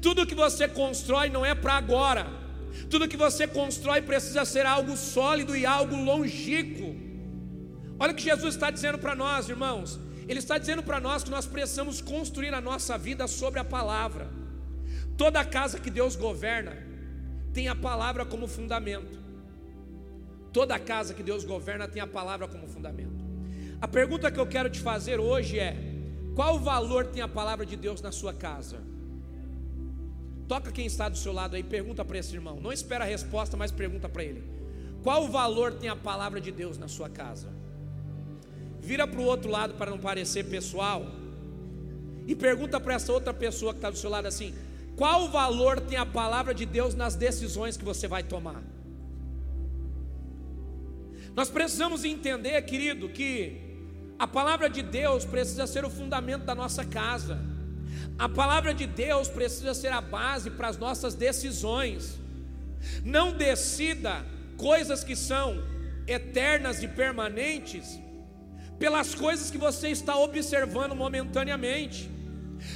Tudo 0.00 0.26
que 0.26 0.34
você 0.34 0.66
constrói 0.66 1.28
não 1.28 1.44
é 1.44 1.54
para 1.54 1.74
agora. 1.74 2.26
Tudo 2.90 3.08
que 3.08 3.16
você 3.16 3.46
constrói 3.46 4.00
precisa 4.00 4.44
ser 4.44 4.64
algo 4.64 4.96
sólido 4.96 5.56
e 5.56 5.66
algo 5.66 5.96
longínquo. 5.96 6.94
Olha 7.98 8.12
o 8.12 8.14
que 8.14 8.22
Jesus 8.22 8.54
está 8.54 8.70
dizendo 8.70 8.98
para 8.98 9.14
nós, 9.14 9.48
irmãos. 9.48 9.98
Ele 10.28 10.40
está 10.40 10.58
dizendo 10.58 10.82
para 10.82 11.00
nós 11.00 11.22
que 11.22 11.30
nós 11.30 11.46
precisamos 11.46 12.00
construir 12.00 12.52
a 12.52 12.60
nossa 12.60 12.98
vida 12.98 13.26
sobre 13.26 13.60
a 13.60 13.64
palavra. 13.64 14.28
Toda 15.16 15.44
casa 15.44 15.78
que 15.78 15.90
Deus 15.90 16.16
governa 16.16 16.76
tem 17.52 17.68
a 17.68 17.74
palavra 17.74 18.24
como 18.24 18.46
fundamento. 18.46 19.18
Toda 20.52 20.78
casa 20.78 21.14
que 21.14 21.22
Deus 21.22 21.44
governa 21.44 21.86
tem 21.86 22.02
a 22.02 22.06
palavra 22.06 22.48
como 22.48 22.66
fundamento. 22.66 23.24
A 23.80 23.86
pergunta 23.86 24.30
que 24.30 24.40
eu 24.40 24.46
quero 24.46 24.68
te 24.68 24.80
fazer 24.80 25.20
hoje 25.20 25.58
é: 25.58 25.76
qual 26.34 26.58
valor 26.58 27.06
tem 27.06 27.22
a 27.22 27.28
palavra 27.28 27.64
de 27.64 27.76
Deus 27.76 28.00
na 28.00 28.10
sua 28.10 28.32
casa? 28.32 28.78
Toca 30.48 30.70
quem 30.70 30.86
está 30.86 31.08
do 31.08 31.16
seu 31.16 31.32
lado 31.32 31.56
aí, 31.56 31.62
pergunta 31.62 32.04
para 32.04 32.18
esse 32.18 32.34
irmão. 32.34 32.60
Não 32.60 32.72
espera 32.72 33.04
a 33.04 33.06
resposta, 33.06 33.56
mas 33.56 33.70
pergunta 33.70 34.08
para 34.08 34.24
ele: 34.24 34.44
qual 35.02 35.28
valor 35.28 35.74
tem 35.74 35.88
a 35.88 35.96
palavra 35.96 36.40
de 36.40 36.50
Deus 36.50 36.76
na 36.76 36.88
sua 36.88 37.08
casa? 37.08 37.48
Vira 38.86 39.04
para 39.04 39.20
o 39.20 39.24
outro 39.24 39.50
lado 39.50 39.74
para 39.74 39.90
não 39.90 39.98
parecer 39.98 40.44
pessoal 40.44 41.04
e 42.24 42.36
pergunta 42.36 42.78
para 42.78 42.94
essa 42.94 43.12
outra 43.12 43.34
pessoa 43.34 43.72
que 43.72 43.78
está 43.78 43.90
do 43.90 43.98
seu 43.98 44.08
lado 44.08 44.26
assim: 44.26 44.54
qual 44.94 45.28
valor 45.28 45.80
tem 45.80 45.98
a 45.98 46.06
palavra 46.06 46.54
de 46.54 46.64
Deus 46.64 46.94
nas 46.94 47.16
decisões 47.16 47.76
que 47.76 47.84
você 47.84 48.06
vai 48.06 48.22
tomar? 48.22 48.62
Nós 51.34 51.50
precisamos 51.50 52.04
entender, 52.04 52.62
querido, 52.62 53.08
que 53.08 53.60
a 54.20 54.26
palavra 54.26 54.70
de 54.70 54.82
Deus 54.82 55.24
precisa 55.24 55.66
ser 55.66 55.84
o 55.84 55.90
fundamento 55.90 56.44
da 56.44 56.54
nossa 56.54 56.84
casa. 56.84 57.40
A 58.16 58.28
palavra 58.28 58.72
de 58.72 58.86
Deus 58.86 59.26
precisa 59.26 59.74
ser 59.74 59.92
a 59.92 60.00
base 60.00 60.48
para 60.48 60.68
as 60.68 60.78
nossas 60.78 61.12
decisões. 61.12 62.20
Não 63.04 63.32
decida 63.32 64.24
coisas 64.56 65.02
que 65.02 65.16
são 65.16 65.60
eternas 66.06 66.84
e 66.84 66.86
permanentes 66.86 68.05
pelas 68.78 69.14
coisas 69.14 69.50
que 69.50 69.58
você 69.58 69.88
está 69.88 70.16
observando 70.16 70.94
momentaneamente. 70.94 72.10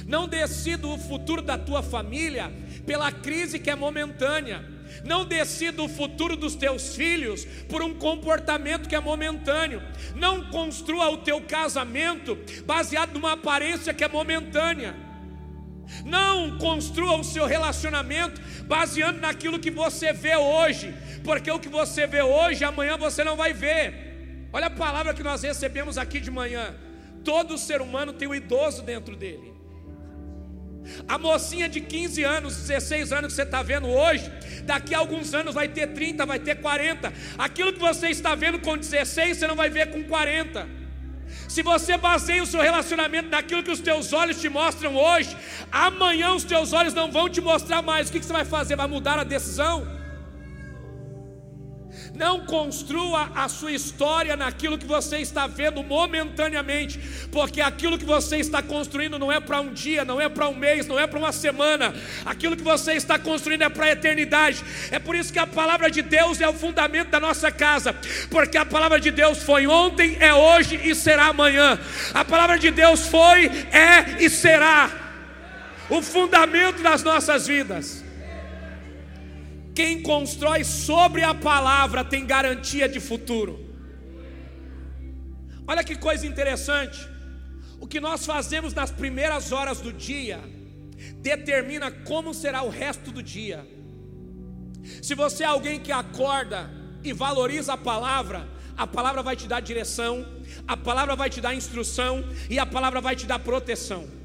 Não 0.07 0.27
decida 0.27 0.87
o 0.87 0.97
futuro 0.97 1.41
da 1.41 1.57
tua 1.57 1.81
família 1.83 2.51
pela 2.85 3.11
crise 3.11 3.59
que 3.59 3.69
é 3.69 3.75
momentânea. 3.75 4.63
Não 5.05 5.25
decida 5.25 5.81
o 5.81 5.87
futuro 5.87 6.35
dos 6.35 6.55
teus 6.55 6.95
filhos 6.95 7.45
por 7.69 7.81
um 7.81 7.93
comportamento 7.93 8.89
que 8.89 8.95
é 8.95 8.99
momentâneo. 8.99 9.81
Não 10.15 10.49
construa 10.49 11.09
o 11.09 11.17
teu 11.17 11.41
casamento 11.41 12.37
baseado 12.65 13.13
numa 13.13 13.33
aparência 13.33 13.93
que 13.93 14.03
é 14.03 14.07
momentânea. 14.07 14.95
Não 16.05 16.57
construa 16.57 17.17
o 17.17 17.23
seu 17.23 17.45
relacionamento 17.45 18.41
baseando 18.65 19.19
naquilo 19.19 19.59
que 19.59 19.71
você 19.71 20.13
vê 20.13 20.35
hoje, 20.35 20.93
porque 21.23 21.51
o 21.51 21.59
que 21.59 21.67
você 21.67 22.07
vê 22.07 22.21
hoje, 22.21 22.63
amanhã 22.63 22.97
você 22.97 23.23
não 23.23 23.35
vai 23.35 23.53
ver. 23.53 24.10
Olha 24.53 24.67
a 24.67 24.69
palavra 24.69 25.13
que 25.13 25.23
nós 25.23 25.41
recebemos 25.43 25.97
aqui 25.97 26.19
de 26.19 26.29
manhã. 26.29 26.75
Todo 27.23 27.57
ser 27.57 27.81
humano 27.81 28.13
tem 28.13 28.27
um 28.27 28.35
idoso 28.35 28.81
dentro 28.81 29.15
dele. 29.15 29.53
A 31.07 31.17
mocinha 31.17 31.69
de 31.69 31.79
15 31.79 32.23
anos, 32.23 32.55
16 32.57 33.13
anos 33.13 33.27
que 33.27 33.35
você 33.35 33.43
está 33.43 33.61
vendo 33.61 33.87
hoje, 33.87 34.31
daqui 34.63 34.95
a 34.95 34.99
alguns 34.99 35.33
anos 35.33 35.53
vai 35.53 35.67
ter 35.67 35.87
30, 35.87 36.25
vai 36.25 36.39
ter 36.39 36.55
40. 36.55 37.13
Aquilo 37.37 37.71
que 37.71 37.79
você 37.79 38.09
está 38.09 38.33
vendo 38.35 38.59
com 38.59 38.77
16, 38.77 39.37
você 39.37 39.47
não 39.47 39.55
vai 39.55 39.69
ver 39.69 39.91
com 39.91 40.03
40. 40.03 40.67
Se 41.47 41.61
você 41.61 41.97
baseia 41.97 42.43
o 42.43 42.47
seu 42.47 42.61
relacionamento 42.61 43.29
naquilo 43.29 43.63
que 43.63 43.71
os 43.71 43.79
teus 43.79 44.11
olhos 44.11 44.41
te 44.41 44.49
mostram 44.49 44.95
hoje, 44.95 45.35
amanhã 45.71 46.33
os 46.33 46.43
teus 46.43 46.73
olhos 46.73 46.93
não 46.93 47.11
vão 47.11 47.29
te 47.29 47.39
mostrar 47.39 47.81
mais. 47.81 48.09
O 48.09 48.11
que 48.11 48.21
você 48.21 48.33
vai 48.33 48.43
fazer? 48.45 48.75
Vai 48.75 48.87
mudar 48.87 49.19
a 49.19 49.23
decisão? 49.23 50.00
Não 52.21 52.41
construa 52.41 53.31
a 53.33 53.49
sua 53.49 53.71
história 53.71 54.37
naquilo 54.37 54.77
que 54.77 54.85
você 54.85 55.17
está 55.17 55.47
vendo 55.47 55.81
momentaneamente, 55.81 56.99
porque 57.31 57.59
aquilo 57.59 57.97
que 57.97 58.05
você 58.05 58.37
está 58.37 58.61
construindo 58.61 59.17
não 59.17 59.31
é 59.31 59.39
para 59.39 59.59
um 59.59 59.73
dia, 59.73 60.05
não 60.05 60.21
é 60.21 60.29
para 60.29 60.47
um 60.47 60.53
mês, 60.53 60.85
não 60.85 60.99
é 60.99 61.07
para 61.07 61.17
uma 61.17 61.31
semana. 61.31 61.91
Aquilo 62.23 62.55
que 62.55 62.61
você 62.61 62.93
está 62.93 63.17
construindo 63.17 63.63
é 63.63 63.69
para 63.69 63.87
a 63.87 63.91
eternidade. 63.93 64.63
É 64.91 64.99
por 64.99 65.15
isso 65.15 65.33
que 65.33 65.39
a 65.39 65.47
palavra 65.47 65.89
de 65.89 66.03
Deus 66.03 66.39
é 66.39 66.47
o 66.47 66.53
fundamento 66.53 67.09
da 67.09 67.19
nossa 67.19 67.51
casa, 67.51 67.91
porque 68.29 68.55
a 68.55 68.67
palavra 68.67 68.99
de 68.99 69.09
Deus 69.09 69.39
foi 69.41 69.65
ontem, 69.65 70.15
é 70.19 70.31
hoje 70.31 70.79
e 70.83 70.93
será 70.93 71.25
amanhã. 71.25 71.79
A 72.13 72.23
palavra 72.23 72.59
de 72.59 72.69
Deus 72.69 73.07
foi, 73.07 73.47
é 73.71 74.23
e 74.23 74.29
será 74.29 74.91
o 75.89 76.03
fundamento 76.03 76.83
das 76.83 77.01
nossas 77.01 77.47
vidas. 77.47 78.10
Quem 79.81 80.03
constrói 80.03 80.63
sobre 80.63 81.23
a 81.23 81.33
palavra 81.33 82.05
tem 82.05 82.23
garantia 82.23 82.87
de 82.87 82.99
futuro. 82.99 83.59
Olha 85.65 85.83
que 85.83 85.95
coisa 85.95 86.27
interessante. 86.27 86.99
O 87.79 87.87
que 87.87 87.99
nós 87.99 88.23
fazemos 88.23 88.75
nas 88.75 88.91
primeiras 88.91 89.51
horas 89.51 89.79
do 89.79 89.91
dia 89.91 90.39
determina 91.15 91.89
como 91.89 92.31
será 92.31 92.61
o 92.61 92.69
resto 92.69 93.09
do 93.09 93.23
dia. 93.23 93.67
Se 95.01 95.15
você 95.15 95.41
é 95.41 95.47
alguém 95.47 95.79
que 95.79 95.91
acorda 95.91 96.69
e 97.03 97.11
valoriza 97.11 97.73
a 97.73 97.77
palavra, 97.77 98.47
a 98.77 98.85
palavra 98.85 99.23
vai 99.23 99.35
te 99.35 99.47
dar 99.47 99.61
direção, 99.61 100.23
a 100.67 100.77
palavra 100.77 101.15
vai 101.15 101.27
te 101.27 101.41
dar 101.41 101.55
instrução 101.55 102.23
e 102.51 102.59
a 102.59 102.67
palavra 102.67 103.01
vai 103.01 103.15
te 103.15 103.25
dar 103.25 103.39
proteção. 103.39 104.20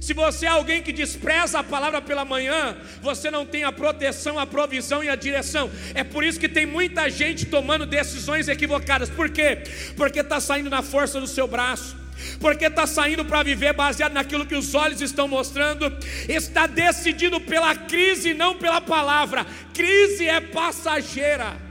Se 0.00 0.12
você 0.12 0.46
é 0.46 0.48
alguém 0.48 0.82
que 0.82 0.92
despreza 0.92 1.58
a 1.58 1.64
palavra 1.64 2.00
pela 2.00 2.24
manhã, 2.24 2.76
você 3.02 3.30
não 3.30 3.46
tem 3.46 3.64
a 3.64 3.72
proteção, 3.72 4.38
a 4.38 4.46
provisão 4.46 5.02
e 5.02 5.08
a 5.08 5.16
direção. 5.16 5.70
É 5.94 6.04
por 6.04 6.24
isso 6.24 6.40
que 6.40 6.48
tem 6.48 6.66
muita 6.66 7.08
gente 7.10 7.46
tomando 7.46 7.86
decisões 7.86 8.48
equivocadas. 8.48 9.10
Por 9.10 9.30
quê? 9.30 9.62
Porque 9.96 10.20
está 10.20 10.40
saindo 10.40 10.70
na 10.70 10.82
força 10.82 11.20
do 11.20 11.26
seu 11.26 11.46
braço. 11.46 11.96
Porque 12.38 12.66
está 12.66 12.86
saindo 12.86 13.24
para 13.24 13.42
viver 13.42 13.72
baseado 13.72 14.12
naquilo 14.12 14.46
que 14.46 14.54
os 14.54 14.74
olhos 14.74 15.00
estão 15.00 15.26
mostrando, 15.26 15.90
está 16.28 16.66
decidido 16.66 17.40
pela 17.40 17.74
crise, 17.74 18.34
não 18.34 18.56
pela 18.56 18.80
palavra. 18.80 19.46
Crise 19.72 20.28
é 20.28 20.40
passageira. 20.40 21.69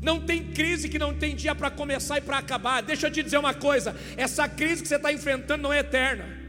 Não 0.00 0.18
tem 0.20 0.44
crise 0.52 0.88
que 0.88 0.98
não 0.98 1.14
tem 1.14 1.36
dia 1.36 1.54
para 1.54 1.70
começar 1.70 2.18
e 2.18 2.20
para 2.22 2.38
acabar. 2.38 2.80
Deixa 2.82 3.06
eu 3.06 3.10
te 3.10 3.22
dizer 3.22 3.38
uma 3.38 3.52
coisa: 3.52 3.94
essa 4.16 4.48
crise 4.48 4.82
que 4.82 4.88
você 4.88 4.96
está 4.96 5.12
enfrentando 5.12 5.62
não 5.62 5.72
é 5.72 5.80
eterna. 5.80 6.40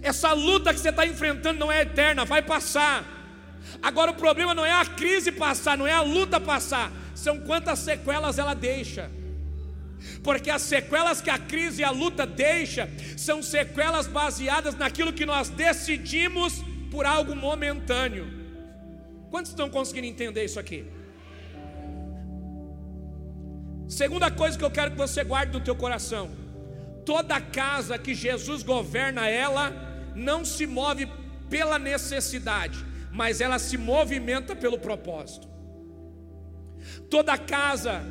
Essa 0.00 0.32
luta 0.32 0.72
que 0.72 0.80
você 0.80 0.88
está 0.88 1.06
enfrentando 1.06 1.58
não 1.58 1.70
é 1.70 1.82
eterna, 1.82 2.24
vai 2.24 2.40
passar. 2.40 3.04
Agora 3.82 4.10
o 4.10 4.14
problema 4.14 4.54
não 4.54 4.64
é 4.64 4.72
a 4.72 4.84
crise 4.84 5.30
passar, 5.30 5.76
não 5.76 5.86
é 5.86 5.92
a 5.92 6.00
luta 6.00 6.40
passar, 6.40 6.90
são 7.14 7.40
quantas 7.40 7.80
sequelas 7.80 8.38
ela 8.38 8.54
deixa. 8.54 9.10
Porque 10.22 10.50
as 10.50 10.62
sequelas 10.62 11.20
que 11.20 11.30
a 11.30 11.38
crise 11.38 11.82
e 11.82 11.84
a 11.84 11.90
luta 11.90 12.26
deixa 12.26 12.88
são 13.16 13.42
sequelas 13.42 14.06
baseadas 14.06 14.74
naquilo 14.74 15.12
que 15.12 15.26
nós 15.26 15.48
decidimos 15.48 16.62
por 16.90 17.06
algo 17.06 17.36
momentâneo. 17.36 18.26
Quantos 19.30 19.50
estão 19.50 19.70
conseguindo 19.70 20.06
entender 20.06 20.44
isso 20.44 20.58
aqui? 20.58 20.84
Segunda 23.92 24.30
coisa 24.30 24.56
que 24.56 24.64
eu 24.64 24.70
quero 24.70 24.92
que 24.92 24.96
você 24.96 25.22
guarde 25.22 25.52
no 25.52 25.60
teu 25.60 25.76
coração: 25.76 26.30
toda 27.04 27.38
casa 27.38 27.98
que 27.98 28.14
Jesus 28.14 28.62
governa 28.62 29.28
ela 29.28 29.70
não 30.14 30.46
se 30.46 30.66
move 30.66 31.06
pela 31.50 31.78
necessidade, 31.78 32.78
mas 33.12 33.42
ela 33.42 33.58
se 33.58 33.76
movimenta 33.76 34.56
pelo 34.56 34.78
propósito. 34.78 35.46
Toda 37.10 37.36
casa 37.36 38.02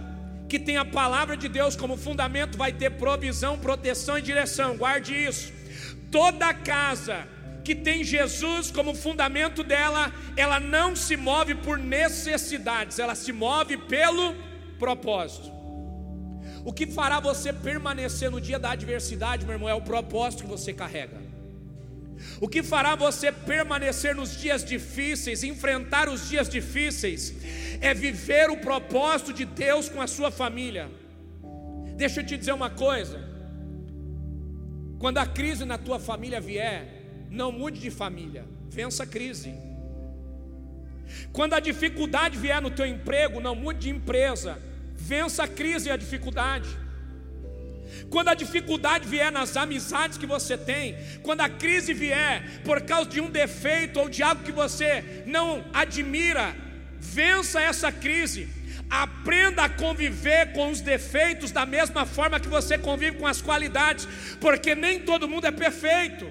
que 0.47 0.59
tem 0.59 0.77
a 0.77 0.85
palavra 0.85 1.35
de 1.35 1.50
Deus 1.50 1.75
como 1.75 1.97
fundamento 1.97 2.59
vai 2.59 2.71
ter 2.71 2.91
provisão, 2.91 3.57
proteção 3.57 4.19
e 4.19 4.21
direção. 4.21 4.77
Guarde 4.77 5.15
isso. 5.15 5.51
Toda 6.11 6.53
casa 6.53 7.27
que 7.63 7.73
tem 7.73 8.03
Jesus 8.03 8.69
como 8.69 8.93
fundamento 8.93 9.63
dela, 9.63 10.13
ela 10.38 10.59
não 10.59 10.95
se 10.95 11.17
move 11.17 11.55
por 11.55 11.79
necessidades, 11.79 13.00
ela 13.00 13.15
se 13.15 13.31
move 13.33 13.77
pelo 13.77 14.35
propósito. 14.77 15.61
O 16.63 16.72
que 16.72 16.86
fará 16.86 17.20
você 17.20 17.51
permanecer 17.51 18.30
no 18.30 18.39
dia 18.39 18.60
da 18.60 18.72
adversidade, 18.72 19.46
meu 19.46 19.56
irmão, 19.56 19.70
é 19.70 19.74
o 19.74 19.82
propósito 19.82 20.44
que 20.44 20.50
você 20.50 20.72
carrega. 20.74 21.18
O 22.39 22.48
que 22.48 22.62
fará 22.62 22.96
você 22.96 23.32
permanecer 23.32 24.15
nos 24.15 24.38
dias 24.38 24.63
difíceis, 24.63 25.44
enfrentar 25.44 26.08
os 26.08 26.30
dias 26.30 26.48
difíceis, 26.48 27.34
é 27.82 27.94
viver 27.94 28.50
o 28.50 28.58
propósito 28.58 29.34
de 29.34 29.46
Deus 29.46 29.89
com 29.89 30.01
a 30.01 30.08
sua 30.08 30.30
família. 30.30 30.89
Deixa 31.96 32.22
eu 32.22 32.25
te 32.25 32.38
dizer 32.38 32.53
uma 32.53 32.70
coisa: 32.70 33.20
quando 35.00 35.18
a 35.18 35.25
crise 35.25 35.65
na 35.65 35.80
tua 35.80 36.00
família 36.00 36.39
vier, 36.39 37.27
não 37.30 37.51
mude 37.51 37.80
de 37.80 37.89
família, 37.89 38.46
vença 38.70 39.03
a 39.03 39.08
crise. 39.08 39.53
Quando 41.34 41.53
a 41.53 41.60
dificuldade 41.60 42.38
vier 42.38 42.62
no 42.62 42.72
teu 42.72 42.86
emprego, 42.86 43.39
não 43.39 43.56
mude 43.56 43.80
de 43.80 43.89
empresa, 43.89 44.58
vença 45.01 45.43
a 45.43 45.48
crise 45.48 45.89
e 45.89 45.91
a 45.91 45.98
dificuldade. 45.98 46.70
Quando 48.10 48.29
a 48.29 48.34
dificuldade 48.34 49.08
vier 49.08 49.31
nas 49.31 49.55
amizades 49.58 50.17
que 50.17 50.25
você 50.25 50.58
tem, 50.58 50.96
quando 51.24 51.41
a 51.41 51.50
crise 51.50 51.93
vier 51.93 52.62
por 52.63 52.81
causa 52.81 53.10
de 53.10 53.20
um 53.20 53.29
defeito 53.29 54.00
ou 54.00 54.10
de 54.10 54.22
algo 54.24 54.43
que 54.43 54.51
você 54.51 55.24
não 55.25 55.63
admira, 55.74 56.55
vença 57.00 57.62
essa 57.62 57.91
crise. 57.91 58.48
Aprenda 58.89 59.63
a 59.63 59.70
conviver 59.70 60.51
com 60.53 60.70
os 60.70 60.81
defeitos 60.81 61.51
da 61.51 61.65
mesma 61.65 62.05
forma 62.05 62.39
que 62.39 62.48
você 62.48 62.77
convive 62.77 63.17
com 63.17 63.27
as 63.27 63.41
qualidades, 63.41 64.08
porque 64.39 64.75
nem 64.75 65.00
todo 65.00 65.27
mundo 65.27 65.48
é 65.48 65.51
perfeito. 65.51 66.25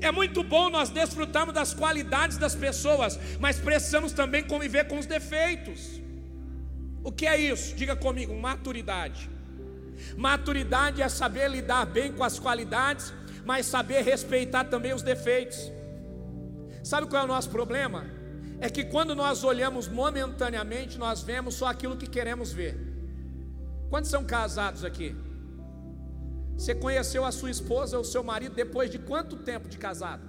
É 0.00 0.10
muito 0.10 0.42
bom 0.42 0.68
nós 0.68 0.90
desfrutarmos 0.90 1.54
das 1.54 1.72
qualidades 1.72 2.36
das 2.38 2.56
pessoas, 2.56 3.18
mas 3.38 3.58
precisamos 3.58 4.12
também 4.12 4.42
conviver 4.42 4.84
com 4.88 4.98
os 4.98 5.06
defeitos. 5.06 6.05
O 7.08 7.12
que 7.12 7.24
é 7.24 7.36
isso? 7.38 7.76
Diga 7.80 7.94
comigo: 7.94 8.34
maturidade. 8.34 9.30
Maturidade 10.16 11.00
é 11.00 11.08
saber 11.08 11.48
lidar 11.48 11.84
bem 11.86 12.10
com 12.12 12.24
as 12.24 12.36
qualidades, 12.44 13.14
mas 13.44 13.66
saber 13.66 14.00
respeitar 14.02 14.64
também 14.64 14.92
os 14.92 15.02
defeitos. 15.02 15.70
Sabe 16.82 17.06
qual 17.06 17.22
é 17.22 17.24
o 17.24 17.28
nosso 17.28 17.48
problema? 17.48 18.04
É 18.58 18.68
que 18.68 18.84
quando 18.84 19.14
nós 19.14 19.44
olhamos 19.44 19.86
momentaneamente, 19.86 20.98
nós 20.98 21.22
vemos 21.22 21.54
só 21.54 21.66
aquilo 21.68 21.96
que 21.96 22.08
queremos 22.08 22.52
ver. 22.52 22.74
Quantos 23.88 24.10
são 24.10 24.24
casados 24.24 24.82
aqui? 24.84 25.14
Você 26.58 26.74
conheceu 26.74 27.24
a 27.24 27.30
sua 27.30 27.52
esposa 27.52 27.96
ou 27.96 28.02
seu 28.02 28.24
marido 28.24 28.56
depois 28.56 28.90
de 28.90 28.98
quanto 28.98 29.36
tempo 29.36 29.68
de 29.68 29.78
casado? 29.78 30.26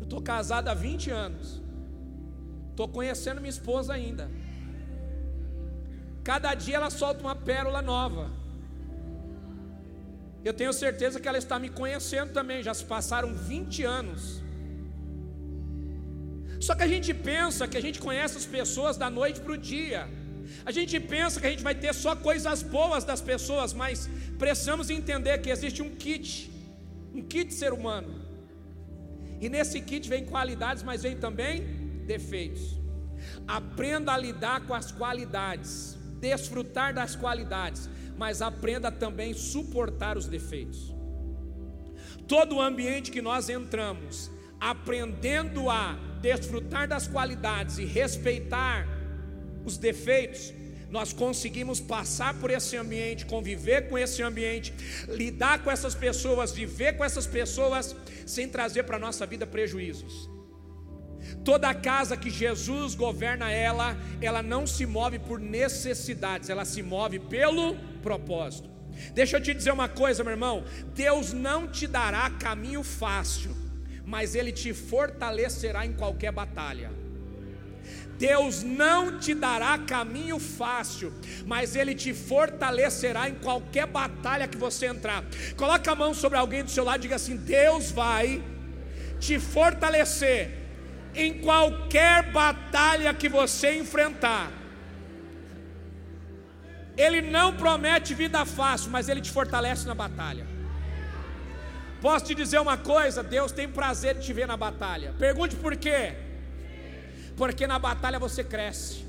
Eu 0.00 0.04
estou 0.04 0.20
casado 0.20 0.68
há 0.68 0.74
20 0.74 1.10
anos. 1.10 1.65
Estou 2.76 2.88
conhecendo 2.96 3.40
minha 3.42 3.54
esposa 3.58 3.90
ainda. 3.98 4.24
Cada 6.30 6.50
dia 6.62 6.76
ela 6.78 6.90
solta 6.90 7.20
uma 7.26 7.34
pérola 7.50 7.80
nova. 7.80 8.24
Eu 10.48 10.52
tenho 10.58 10.72
certeza 10.80 11.18
que 11.20 11.28
ela 11.30 11.40
está 11.44 11.56
me 11.62 11.70
conhecendo 11.78 12.34
também, 12.38 12.58
já 12.66 12.74
se 12.80 12.84
passaram 12.84 13.30
20 13.34 13.82
anos. 13.98 14.42
Só 16.66 16.74
que 16.74 16.84
a 16.88 16.90
gente 16.94 17.14
pensa 17.30 17.66
que 17.66 17.78
a 17.80 17.84
gente 17.86 17.98
conhece 17.98 18.36
as 18.42 18.44
pessoas 18.58 18.98
da 18.98 19.08
noite 19.08 19.40
para 19.40 19.54
o 19.54 19.56
dia. 19.56 20.02
A 20.66 20.72
gente 20.78 21.00
pensa 21.14 21.40
que 21.40 21.46
a 21.46 21.52
gente 21.54 21.66
vai 21.68 21.74
ter 21.74 21.94
só 21.94 22.14
coisas 22.28 22.62
boas 22.76 23.04
das 23.04 23.22
pessoas, 23.22 23.72
mas 23.72 24.06
precisamos 24.44 24.90
entender 24.90 25.38
que 25.38 25.48
existe 25.56 25.80
um 25.86 25.92
kit, 26.04 26.28
um 27.14 27.22
kit 27.22 27.54
ser 27.54 27.72
humano. 27.72 28.12
E 29.40 29.48
nesse 29.48 29.80
kit 29.80 30.06
vem 30.14 30.26
qualidades, 30.26 30.82
mas 30.82 31.02
vem 31.08 31.16
também 31.26 31.75
defeitos. 32.06 32.80
Aprenda 33.46 34.12
a 34.12 34.18
lidar 34.18 34.66
com 34.66 34.72
as 34.72 34.90
qualidades 34.90 35.96
desfrutar 36.20 36.94
das 36.94 37.14
qualidades, 37.14 37.88
mas 38.16 38.42
aprenda 38.42 38.90
também 38.90 39.34
suportar 39.34 40.16
os 40.16 40.26
defeitos. 40.26 40.94
Todo 42.26 42.56
o 42.56 42.60
ambiente 42.60 43.10
que 43.10 43.22
nós 43.22 43.48
entramos, 43.48 44.30
aprendendo 44.58 45.70
a 45.70 45.98
desfrutar 46.20 46.88
das 46.88 47.06
qualidades 47.06 47.78
e 47.78 47.84
respeitar 47.84 48.86
os 49.64 49.76
defeitos, 49.76 50.52
nós 50.90 51.12
conseguimos 51.12 51.80
passar 51.80 52.34
por 52.34 52.50
esse 52.50 52.76
ambiente, 52.76 53.26
conviver 53.26 53.88
com 53.88 53.98
esse 53.98 54.22
ambiente, 54.22 54.72
lidar 55.08 55.62
com 55.62 55.70
essas 55.70 55.94
pessoas, 55.94 56.52
viver 56.52 56.96
com 56.96 57.04
essas 57.04 57.26
pessoas, 57.26 57.94
sem 58.24 58.48
trazer 58.48 58.84
para 58.84 58.96
a 58.96 59.00
nossa 59.00 59.26
vida 59.26 59.46
prejuízos. 59.46 60.35
Toda 61.46 61.72
casa 61.72 62.16
que 62.16 62.28
Jesus 62.28 62.96
governa 62.96 63.52
ela, 63.52 63.96
ela 64.20 64.42
não 64.42 64.66
se 64.66 64.84
move 64.84 65.20
por 65.20 65.38
necessidades, 65.38 66.50
ela 66.50 66.64
se 66.64 66.82
move 66.82 67.20
pelo 67.20 67.76
propósito. 68.02 68.68
Deixa 69.14 69.36
eu 69.36 69.40
te 69.40 69.54
dizer 69.54 69.70
uma 69.70 69.88
coisa, 69.88 70.24
meu 70.24 70.32
irmão: 70.32 70.64
Deus 70.92 71.32
não 71.32 71.68
te 71.68 71.86
dará 71.86 72.28
caminho 72.30 72.82
fácil, 72.82 73.56
mas 74.04 74.34
Ele 74.34 74.50
te 74.50 74.74
fortalecerá 74.74 75.86
em 75.86 75.92
qualquer 75.92 76.32
batalha. 76.32 76.90
Deus 78.18 78.64
não 78.64 79.20
te 79.20 79.32
dará 79.32 79.78
caminho 79.78 80.40
fácil, 80.40 81.14
mas 81.46 81.76
Ele 81.76 81.94
te 81.94 82.12
fortalecerá 82.12 83.28
em 83.28 83.36
qualquer 83.36 83.86
batalha 83.86 84.48
que 84.48 84.58
você 84.58 84.86
entrar. 84.86 85.24
Coloca 85.56 85.92
a 85.92 85.94
mão 85.94 86.12
sobre 86.12 86.38
alguém 86.38 86.64
do 86.64 86.70
seu 86.72 86.82
lado 86.82 86.98
e 86.98 87.02
diga 87.02 87.14
assim: 87.14 87.36
Deus 87.36 87.92
vai 87.92 88.42
te 89.20 89.38
fortalecer 89.38 90.65
em 91.16 91.40
qualquer 91.46 92.30
batalha 92.30 93.12
que 93.14 93.28
você 93.28 93.78
enfrentar. 93.78 94.50
Ele 96.96 97.20
não 97.36 97.48
promete 97.56 98.14
vida 98.14 98.44
fácil, 98.44 98.90
mas 98.90 99.08
ele 99.08 99.20
te 99.20 99.30
fortalece 99.30 99.86
na 99.86 99.94
batalha. 99.94 100.46
Posso 102.00 102.26
te 102.26 102.34
dizer 102.34 102.60
uma 102.60 102.76
coisa? 102.76 103.22
Deus 103.22 103.52
tem 103.52 103.68
prazer 103.68 104.14
de 104.16 104.26
te 104.26 104.32
ver 104.32 104.46
na 104.46 104.56
batalha. 104.56 105.14
Pergunte 105.18 105.56
por 105.56 105.76
quê? 105.76 106.14
Porque 107.36 107.66
na 107.66 107.78
batalha 107.78 108.18
você 108.18 108.42
cresce. 108.44 109.04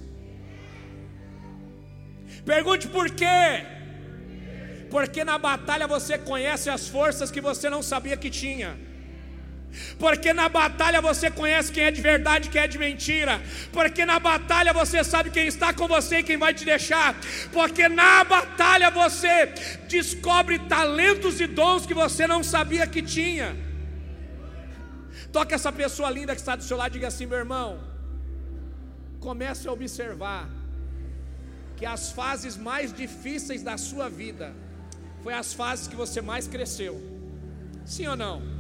Pergunte 2.46 2.88
por 2.88 3.10
quê? 3.10 3.66
Porque 4.90 5.24
na 5.24 5.38
batalha 5.38 5.86
você 5.86 6.18
conhece 6.18 6.70
as 6.70 6.88
forças 6.88 7.30
que 7.30 7.42
você 7.42 7.70
não 7.70 7.82
sabia 7.84 8.18
que 8.18 8.30
tinha. 8.30 8.78
Porque 10.00 10.34
na 10.34 10.48
batalha 10.48 11.02
você 11.02 11.30
conhece 11.30 11.72
quem 11.72 11.84
é 11.84 11.92
de 11.92 12.02
verdade 12.02 12.48
e 12.48 12.52
quem 12.52 12.62
é 12.62 12.68
de 12.68 12.78
mentira. 12.78 13.42
Porque 13.72 14.06
na 14.06 14.20
batalha 14.20 14.74
você 14.74 15.04
sabe 15.04 15.30
quem 15.30 15.48
está 15.48 15.74
com 15.74 15.88
você 15.88 16.20
e 16.20 16.24
quem 16.24 16.38
vai 16.38 16.54
te 16.54 16.66
deixar. 16.66 17.16
Porque 17.52 17.88
na 17.90 18.24
batalha 18.24 18.90
você 18.92 19.54
descobre 19.88 20.60
talentos 20.60 21.40
e 21.40 21.48
dons 21.48 21.86
que 21.86 21.94
você 21.94 22.28
não 22.28 22.44
sabia 22.44 22.86
que 22.86 23.02
tinha. 23.02 23.56
Toque 25.32 25.54
essa 25.54 25.72
pessoa 25.72 26.10
linda 26.10 26.34
que 26.36 26.42
está 26.42 26.56
do 26.56 26.64
seu 26.64 26.78
lado 26.78 26.92
e 26.92 26.98
diga 26.98 27.08
assim: 27.08 27.26
meu 27.26 27.38
irmão, 27.38 27.80
comece 29.20 29.68
a 29.68 29.72
observar 29.72 30.50
que 31.76 31.86
as 31.86 32.12
fases 32.12 32.58
mais 32.58 32.92
difíceis 32.92 33.62
da 33.62 33.78
sua 33.78 34.10
vida 34.10 34.54
foi 35.24 35.34
as 35.34 35.54
fases 35.54 35.88
que 35.88 35.96
você 35.96 36.22
mais 36.22 36.48
cresceu. 36.48 36.96
Sim 37.86 38.08
ou 38.08 38.16
não? 38.16 38.57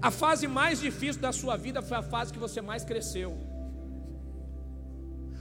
A 0.00 0.10
fase 0.10 0.46
mais 0.46 0.80
difícil 0.80 1.20
da 1.20 1.32
sua 1.32 1.56
vida 1.56 1.82
foi 1.82 1.96
a 1.96 2.02
fase 2.02 2.32
que 2.32 2.38
você 2.38 2.60
mais 2.60 2.84
cresceu. 2.84 3.36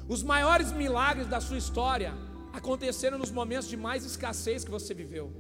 Os 0.08 0.22
maiores 0.22 0.72
milagres 0.72 1.28
da 1.28 1.40
sua 1.40 1.58
história 1.58 2.14
aconteceram 2.52 3.18
nos 3.18 3.32
momentos 3.32 3.68
de 3.68 3.78
mais 3.78 4.06
escassez 4.06 4.64
que 4.64 4.72
você 4.72 4.94
viveu. 4.94 5.32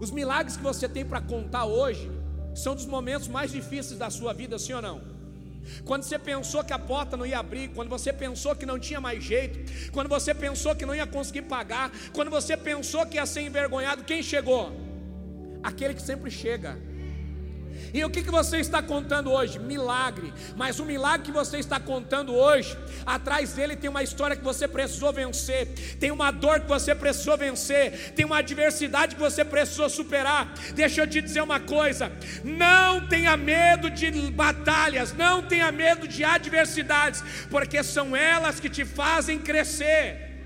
Os 0.00 0.10
milagres 0.10 0.56
que 0.56 0.62
você 0.62 0.88
tem 0.88 1.04
para 1.04 1.20
contar 1.20 1.64
hoje 1.64 2.10
são 2.54 2.74
dos 2.74 2.86
momentos 2.86 3.28
mais 3.28 3.50
difíceis 3.50 3.98
da 3.98 4.10
sua 4.10 4.32
vida, 4.32 4.58
sim 4.58 4.72
ou 4.72 4.82
não? 4.82 5.16
Quando 5.84 6.02
você 6.04 6.18
pensou 6.18 6.62
que 6.62 6.72
a 6.72 6.78
porta 6.78 7.16
não 7.16 7.26
ia 7.26 7.38
abrir, 7.38 7.68
quando 7.68 7.88
você 7.88 8.12
pensou 8.12 8.54
que 8.54 8.66
não 8.66 8.78
tinha 8.78 9.00
mais 9.00 9.22
jeito, 9.22 9.90
quando 9.90 10.08
você 10.08 10.32
pensou 10.34 10.74
que 10.74 10.86
não 10.86 10.94
ia 10.94 11.06
conseguir 11.06 11.42
pagar, 11.42 11.90
quando 12.12 12.30
você 12.30 12.56
pensou 12.56 13.04
que 13.06 13.16
ia 13.16 13.26
ser 13.26 13.42
envergonhado, 13.42 14.04
quem 14.04 14.22
chegou? 14.22 14.72
Aquele 15.62 15.94
que 15.94 16.02
sempre 16.02 16.30
chega. 16.30 16.78
E 17.96 18.04
o 18.04 18.10
que, 18.10 18.22
que 18.22 18.30
você 18.30 18.58
está 18.58 18.82
contando 18.82 19.32
hoje? 19.32 19.58
Milagre. 19.58 20.30
Mas 20.54 20.78
o 20.78 20.84
milagre 20.84 21.24
que 21.28 21.32
você 21.32 21.56
está 21.56 21.80
contando 21.80 22.34
hoje, 22.34 22.76
atrás 23.06 23.54
dele 23.54 23.74
tem 23.74 23.88
uma 23.88 24.02
história 24.02 24.36
que 24.36 24.44
você 24.44 24.68
precisou 24.68 25.14
vencer, 25.14 25.96
tem 25.98 26.10
uma 26.10 26.30
dor 26.30 26.60
que 26.60 26.68
você 26.68 26.94
precisou 26.94 27.38
vencer, 27.38 28.12
tem 28.14 28.26
uma 28.26 28.40
adversidade 28.40 29.14
que 29.14 29.20
você 29.28 29.42
precisou 29.46 29.88
superar. 29.88 30.52
Deixa 30.74 31.00
eu 31.00 31.06
te 31.06 31.22
dizer 31.22 31.40
uma 31.40 31.58
coisa: 31.58 32.12
não 32.44 33.08
tenha 33.08 33.34
medo 33.34 33.88
de 33.88 34.10
batalhas, 34.30 35.14
não 35.14 35.40
tenha 35.42 35.72
medo 35.72 36.06
de 36.06 36.22
adversidades, 36.22 37.24
porque 37.48 37.82
são 37.82 38.14
elas 38.14 38.60
que 38.60 38.68
te 38.68 38.84
fazem 38.84 39.38
crescer. 39.38 40.44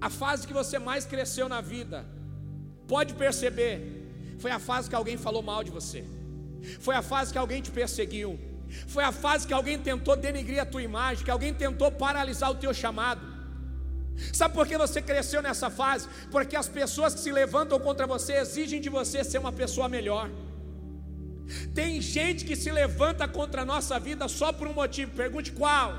A 0.00 0.08
fase 0.08 0.46
que 0.46 0.52
você 0.52 0.78
mais 0.78 1.04
cresceu 1.04 1.48
na 1.48 1.60
vida, 1.60 2.06
pode 2.86 3.14
perceber, 3.14 4.03
foi 4.38 4.50
a 4.50 4.58
fase 4.58 4.88
que 4.88 4.94
alguém 4.94 5.16
falou 5.16 5.42
mal 5.42 5.62
de 5.62 5.70
você. 5.70 6.04
Foi 6.80 6.94
a 6.94 7.02
fase 7.02 7.32
que 7.32 7.38
alguém 7.38 7.60
te 7.62 7.70
perseguiu. 7.70 8.38
Foi 8.86 9.04
a 9.04 9.12
fase 9.12 9.46
que 9.46 9.54
alguém 9.54 9.78
tentou 9.78 10.16
denegrir 10.16 10.60
a 10.60 10.66
tua 10.66 10.82
imagem, 10.82 11.24
que 11.24 11.30
alguém 11.30 11.52
tentou 11.52 11.90
paralisar 11.90 12.50
o 12.50 12.54
teu 12.54 12.72
chamado. 12.72 13.34
Sabe 14.32 14.54
por 14.54 14.66
que 14.66 14.78
você 14.78 15.02
cresceu 15.02 15.42
nessa 15.42 15.70
fase? 15.70 16.08
Porque 16.30 16.56
as 16.56 16.68
pessoas 16.68 17.14
que 17.14 17.20
se 17.20 17.32
levantam 17.32 17.78
contra 17.78 18.06
você 18.06 18.34
exigem 18.34 18.80
de 18.80 18.88
você 18.88 19.24
ser 19.24 19.38
uma 19.38 19.52
pessoa 19.52 19.88
melhor. 19.88 20.30
Tem 21.74 22.00
gente 22.00 22.44
que 22.44 22.56
se 22.56 22.70
levanta 22.70 23.28
contra 23.28 23.62
a 23.62 23.64
nossa 23.64 23.98
vida 24.00 24.26
só 24.28 24.52
por 24.52 24.66
um 24.66 24.72
motivo, 24.72 25.10
pergunte 25.12 25.52
qual? 25.52 25.92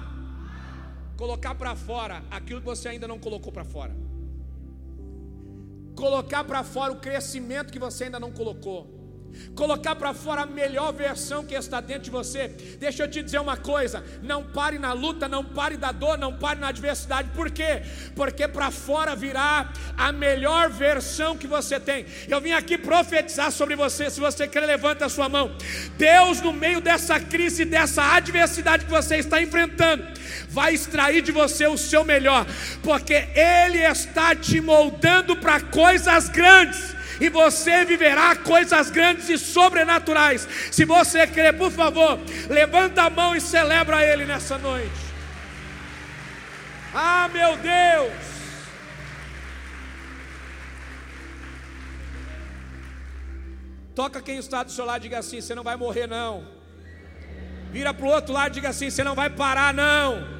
Colocar 1.18 1.54
para 1.56 1.76
fora 1.76 2.24
aquilo 2.32 2.62
que 2.62 2.66
você 2.66 2.90
ainda 2.90 3.08
não 3.08 3.20
colocou 3.20 3.52
para 3.52 3.64
fora 3.64 4.05
colocar 5.96 6.44
para 6.44 6.64
fora 6.64 6.92
o 6.92 7.00
crescimento 7.00 7.72
que 7.72 7.80
você 7.80 8.06
ainda 8.06 8.20
não 8.20 8.32
colocou 8.32 8.95
colocar 9.56 9.96
para 9.96 10.14
fora 10.14 10.42
a 10.42 10.46
melhor 10.46 10.94
versão 10.94 11.44
que 11.44 11.56
está 11.56 11.80
dentro 11.80 12.04
de 12.04 12.12
você. 12.12 12.50
Deixa 12.80 13.04
eu 13.04 13.10
te 13.10 13.24
dizer 13.24 13.40
uma 13.40 13.58
coisa: 13.58 14.04
não 14.22 14.44
pare 14.44 14.78
na 14.78 14.94
luta, 14.94 15.28
não 15.28 15.44
pare 15.44 15.78
da 15.78 15.92
dor, 15.92 16.18
não 16.18 16.34
pare 16.34 16.60
na 16.60 16.68
adversidade. 16.68 17.30
Por 17.36 17.50
quê? 17.50 17.82
Porque 18.16 18.48
para 18.48 18.70
fora 18.72 19.16
virá 19.16 19.72
a 19.98 20.12
melhor 20.12 20.70
versão 20.70 21.38
que 21.38 21.48
você 21.48 21.80
tem. 21.80 22.06
Eu 22.28 22.42
vim 22.42 22.52
aqui 22.52 22.78
profetizar 22.78 23.52
sobre 23.52 23.76
você. 23.76 24.10
Se 24.10 24.20
você 24.20 24.48
quer, 24.48 24.66
levanta 24.66 25.06
a 25.06 25.10
sua 25.10 25.30
mão. 25.30 25.56
Deus, 25.98 26.42
no 26.42 26.52
meio 26.52 26.82
dessa 26.82 27.20
crise, 27.20 27.66
dessa 27.66 28.16
adversidade 28.16 28.86
que 28.86 28.92
você 28.92 29.18
está 29.18 29.42
enfrentando, 29.42 30.06
vai 30.50 30.74
extrair 30.74 31.22
de 31.22 31.32
você 31.32 31.68
o 31.68 31.78
seu 31.78 32.04
melhor, 32.04 32.46
porque 32.84 33.28
Ele 33.36 33.80
está 33.80 34.36
te 34.36 34.60
moldando 34.60 35.36
para 35.36 35.62
coisas 35.62 36.30
grandes 36.30 36.96
e 37.20 37.30
você 37.30 37.86
viverá 37.86 38.36
coisas 38.36 38.90
grandes 38.90 39.30
e 39.30 39.38
sobrenaturais. 39.38 40.48
Se 40.72 40.86
você 40.86 41.26
quer, 41.28 41.54
por 41.54 41.72
favor, 41.72 42.20
levanta 42.50 43.04
a 43.04 43.10
mão 43.10 43.36
e 43.36 43.42
celebra 43.42 44.04
Ele 44.04 44.26
nessa 44.26 44.58
noite. 44.58 45.06
Ah, 46.94 47.30
meu 47.32 47.58
Deus! 47.58 48.36
Toca 53.94 54.22
quem 54.22 54.38
está 54.38 54.62
do 54.62 54.72
seu 54.72 54.84
lado 54.86 55.00
e 55.00 55.04
diga 55.04 55.20
assim: 55.20 55.40
você 55.40 55.56
não 55.56 55.64
vai 55.64 55.78
morrer, 55.78 56.08
não. 56.08 56.46
Vira 57.72 57.94
para 57.94 58.06
o 58.06 58.10
outro 58.10 58.34
lado 58.34 58.52
e 58.52 58.56
diga 58.56 58.70
assim: 58.70 58.90
você 58.90 59.04
não 59.04 59.16
vai 59.16 59.30
parar, 59.30 59.74
não. 59.74 60.36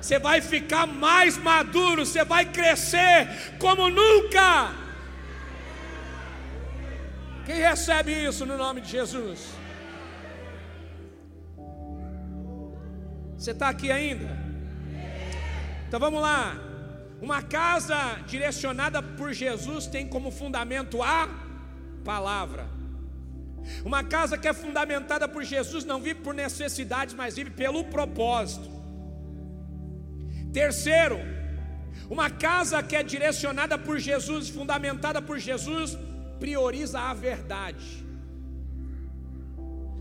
Você 0.00 0.18
vai 0.18 0.40
ficar 0.40 0.86
mais 0.86 1.36
maduro, 1.36 2.06
você 2.06 2.24
vai 2.24 2.46
crescer 2.46 3.56
como 3.58 3.90
nunca. 3.90 4.85
Quem 7.46 7.60
recebe 7.60 8.12
isso 8.12 8.44
no 8.44 8.58
nome 8.58 8.80
de 8.80 8.90
Jesus? 8.90 9.40
Você 13.38 13.52
está 13.52 13.68
aqui 13.68 13.88
ainda? 13.92 14.36
Então 15.86 16.00
vamos 16.00 16.20
lá. 16.20 16.58
Uma 17.22 17.42
casa 17.42 17.96
direcionada 18.26 19.00
por 19.00 19.32
Jesus 19.32 19.86
tem 19.86 20.08
como 20.08 20.32
fundamento 20.32 21.00
a 21.02 21.28
palavra. 22.04 22.66
Uma 23.84 24.02
casa 24.02 24.36
que 24.36 24.48
é 24.48 24.52
fundamentada 24.52 25.28
por 25.28 25.44
Jesus 25.44 25.84
não 25.84 26.00
vive 26.00 26.20
por 26.20 26.34
necessidades, 26.34 27.14
mas 27.14 27.36
vive 27.36 27.50
pelo 27.50 27.84
propósito. 27.84 28.68
Terceiro, 30.52 31.20
uma 32.10 32.28
casa 32.28 32.82
que 32.82 32.96
é 32.96 33.02
direcionada 33.04 33.78
por 33.78 33.98
Jesus, 34.00 34.48
fundamentada 34.48 35.22
por 35.22 35.38
Jesus, 35.38 35.96
prioriza 36.38 36.98
a 37.00 37.14
verdade. 37.14 38.06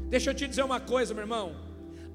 Deixa 0.10 0.30
eu 0.30 0.36
te 0.36 0.48
dizer 0.48 0.64
uma 0.64 0.80
coisa, 0.80 1.14
meu 1.14 1.24
irmão. 1.24 1.56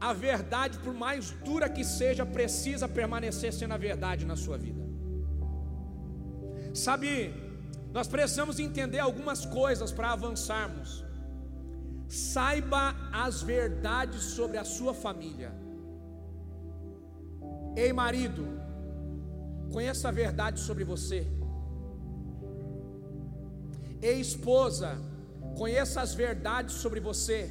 A 0.01 0.13
verdade, 0.13 0.79
por 0.79 0.95
mais 0.95 1.31
dura 1.45 1.69
que 1.69 1.85
seja, 1.85 2.25
precisa 2.25 2.89
permanecer 2.89 3.53
sendo 3.53 3.75
a 3.75 3.77
verdade 3.77 4.25
na 4.25 4.37
sua 4.37 4.57
vida. 4.57 4.83
Sabe, 6.73 7.35
nós 7.93 8.07
precisamos 8.09 8.59
entender 8.59 9.01
algumas 9.01 9.45
coisas 9.45 9.93
para 9.93 10.13
avançarmos. 10.13 11.05
Saiba 12.09 12.95
as 13.13 13.43
verdades 13.43 14.23
sobre 14.23 14.57
a 14.57 14.65
sua 14.65 14.95
família. 14.95 15.53
Ei, 17.77 17.93
marido, 17.93 18.47
conheça 19.73 20.09
a 20.09 20.13
verdade 20.13 20.61
sobre 20.61 20.85
você. 20.85 21.27
Ei, 24.03 24.21
esposa, 24.21 24.99
conheça 25.57 26.01
as 26.01 26.15
verdades 26.15 26.77
sobre 26.77 27.01
você. 27.01 27.51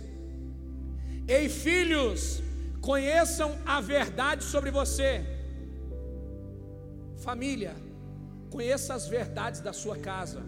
Ei, 1.28 1.48
filhos, 1.48 2.42
conheçam 2.82 3.58
a 3.66 3.80
verdade 3.80 4.44
sobre 4.44 4.72
você. 4.72 5.24
Família, 7.18 7.76
conheça 8.50 8.94
as 8.94 9.08
verdades 9.08 9.62
da 9.62 9.74
sua 9.74 9.98
casa. 9.98 10.42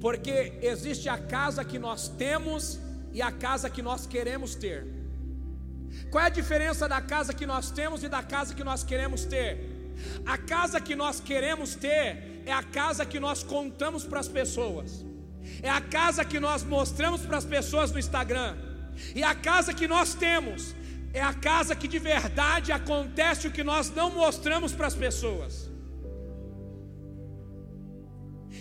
Porque 0.00 0.58
existe 0.62 1.08
a 1.08 1.18
casa 1.18 1.64
que 1.64 1.78
nós 1.78 2.08
temos 2.08 2.78
e 3.12 3.20
a 3.20 3.32
casa 3.32 3.68
que 3.68 3.82
nós 3.82 4.06
queremos 4.06 4.54
ter. 4.54 4.86
Qual 6.10 6.22
é 6.22 6.26
a 6.26 6.30
diferença 6.40 6.88
da 6.88 7.00
casa 7.00 7.34
que 7.34 7.46
nós 7.46 7.70
temos 7.70 8.02
e 8.02 8.08
da 8.08 8.22
casa 8.22 8.54
que 8.54 8.64
nós 8.64 8.84
queremos 8.84 9.24
ter? 9.24 9.50
A 10.24 10.38
casa 10.38 10.80
que 10.80 10.94
nós 10.94 11.20
queremos 11.20 11.74
ter 11.74 12.31
é 12.46 12.52
a 12.52 12.62
casa 12.62 13.04
que 13.04 13.20
nós 13.20 13.42
contamos 13.42 14.04
para 14.04 14.20
as 14.20 14.28
pessoas, 14.28 15.04
é 15.62 15.70
a 15.70 15.80
casa 15.80 16.24
que 16.24 16.38
nós 16.40 16.62
mostramos 16.62 17.22
para 17.22 17.38
as 17.38 17.44
pessoas 17.44 17.90
no 17.92 17.98
Instagram, 17.98 18.56
e 19.14 19.22
a 19.22 19.34
casa 19.34 19.72
que 19.72 19.88
nós 19.88 20.14
temos 20.14 20.74
é 21.12 21.20
a 21.20 21.34
casa 21.34 21.76
que 21.76 21.88
de 21.88 21.98
verdade 21.98 22.72
acontece 22.72 23.46
o 23.46 23.50
que 23.50 23.62
nós 23.62 23.90
não 23.90 24.10
mostramos 24.10 24.72
para 24.72 24.86
as 24.86 24.94
pessoas. 24.94 25.70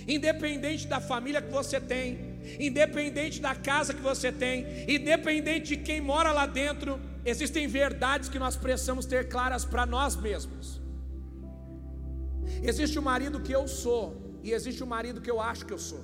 Independente 0.08 0.88
da 0.88 1.00
família 1.00 1.42
que 1.42 1.52
você 1.52 1.80
tem, 1.80 2.40
independente 2.60 3.40
da 3.40 3.56
casa 3.56 3.94
que 3.94 4.02
você 4.02 4.32
tem, 4.32 4.66
independente 4.88 5.76
de 5.76 5.78
quem 5.78 6.02
mora 6.02 6.32
lá 6.32 6.46
dentro, 6.46 7.00
existem 7.24 7.68
verdades 7.68 8.28
que 8.28 8.40
nós 8.40 8.56
precisamos 8.56 9.06
ter 9.06 9.30
claras 9.30 9.64
para 9.64 9.86
nós 9.86 10.16
mesmos. 10.16 10.81
Existe 12.64 12.98
o 13.00 13.02
marido 13.02 13.40
que 13.40 13.52
eu 13.52 13.68
sou, 13.68 14.40
e 14.44 14.52
existe 14.52 14.84
o 14.84 14.88
marido 14.88 15.22
que 15.22 15.32
eu 15.32 15.40
acho 15.40 15.66
que 15.66 15.74
eu 15.74 15.80
sou. 15.80 16.04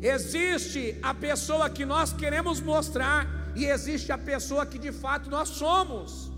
Existe 0.00 0.98
a 1.02 1.14
pessoa 1.14 1.70
que 1.70 1.84
nós 1.84 2.12
queremos 2.12 2.60
mostrar, 2.60 3.52
e 3.54 3.64
existe 3.66 4.10
a 4.12 4.18
pessoa 4.18 4.66
que 4.66 4.78
de 4.78 4.92
fato 4.92 5.30
nós 5.30 5.48
somos. 5.48 6.30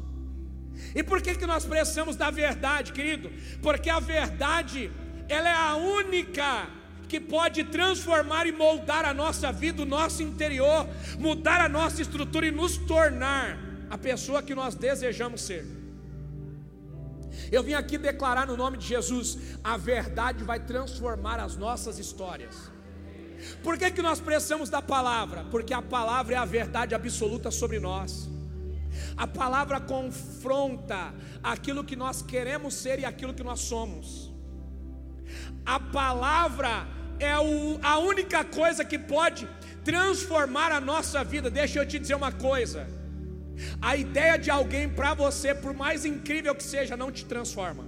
E 0.95 1.03
por 1.03 1.23
que, 1.23 1.35
que 1.35 1.47
nós 1.47 1.65
precisamos 1.65 2.17
da 2.17 2.31
verdade, 2.31 2.93
querido? 2.93 3.31
Porque 3.63 3.89
a 3.89 4.01
verdade, 4.01 4.91
ela 5.29 5.49
é 5.49 5.55
a 5.55 5.77
única 5.77 6.69
que 7.09 7.21
pode 7.21 7.65
transformar 7.65 8.47
e 8.47 8.53
moldar 8.53 9.05
a 9.05 9.15
nossa 9.15 9.53
vida, 9.53 9.83
o 9.83 9.87
nosso 9.87 10.23
interior, 10.23 10.89
mudar 11.19 11.61
a 11.61 11.69
nossa 11.69 12.03
estrutura 12.03 12.47
e 12.47 12.51
nos 12.51 12.77
tornar 12.77 13.59
a 13.89 13.97
pessoa 13.97 14.43
que 14.43 14.55
nós 14.55 14.75
desejamos 14.75 15.43
ser. 15.43 15.84
Eu 17.51 17.63
vim 17.63 17.75
aqui 17.75 17.99
declarar 17.99 18.47
no 18.47 18.57
nome 18.57 18.79
de 18.79 18.87
Jesus: 18.87 19.39
a 19.63 19.77
verdade 19.77 20.45
vai 20.45 20.61
transformar 20.61 21.41
as 21.41 21.57
nossas 21.57 21.99
histórias. 21.99 22.71
Por 23.63 23.77
que, 23.77 23.91
que 23.91 24.03
nós 24.03 24.21
precisamos 24.21 24.71
da 24.71 24.81
palavra? 24.81 25.45
Porque 25.51 25.75
a 25.75 25.83
palavra 25.83 26.35
é 26.35 26.39
a 26.39 26.45
verdade 26.45 26.95
absoluta 26.95 27.51
sobre 27.51 27.79
nós. 27.79 28.29
A 29.17 29.27
palavra 29.27 29.81
confronta 29.81 31.13
aquilo 31.43 31.85
que 31.85 31.97
nós 31.97 32.23
queremos 32.23 32.75
ser 32.75 33.01
e 33.01 33.05
aquilo 33.05 33.35
que 33.35 33.43
nós 33.43 33.61
somos. 33.61 34.33
A 35.67 35.79
palavra 35.81 36.87
é 37.19 37.39
o, 37.39 37.79
a 37.83 37.99
única 37.99 38.45
coisa 38.45 38.85
que 38.85 38.99
pode 38.99 39.49
transformar 39.85 40.73
a 40.73 40.81
nossa 40.81 41.23
vida. 41.23 41.51
Deixa 41.51 41.79
eu 41.79 41.87
te 41.87 41.99
dizer 41.99 42.15
uma 42.15 42.33
coisa. 42.33 43.04
A 43.81 43.97
ideia 43.97 44.37
de 44.37 44.51
alguém 44.51 44.89
para 44.89 45.15
você, 45.15 45.55
por 45.55 45.75
mais 45.75 46.05
incrível 46.05 46.55
que 46.55 46.63
seja, 46.63 46.97
não 46.97 47.11
te 47.11 47.25
transforma. 47.25 47.85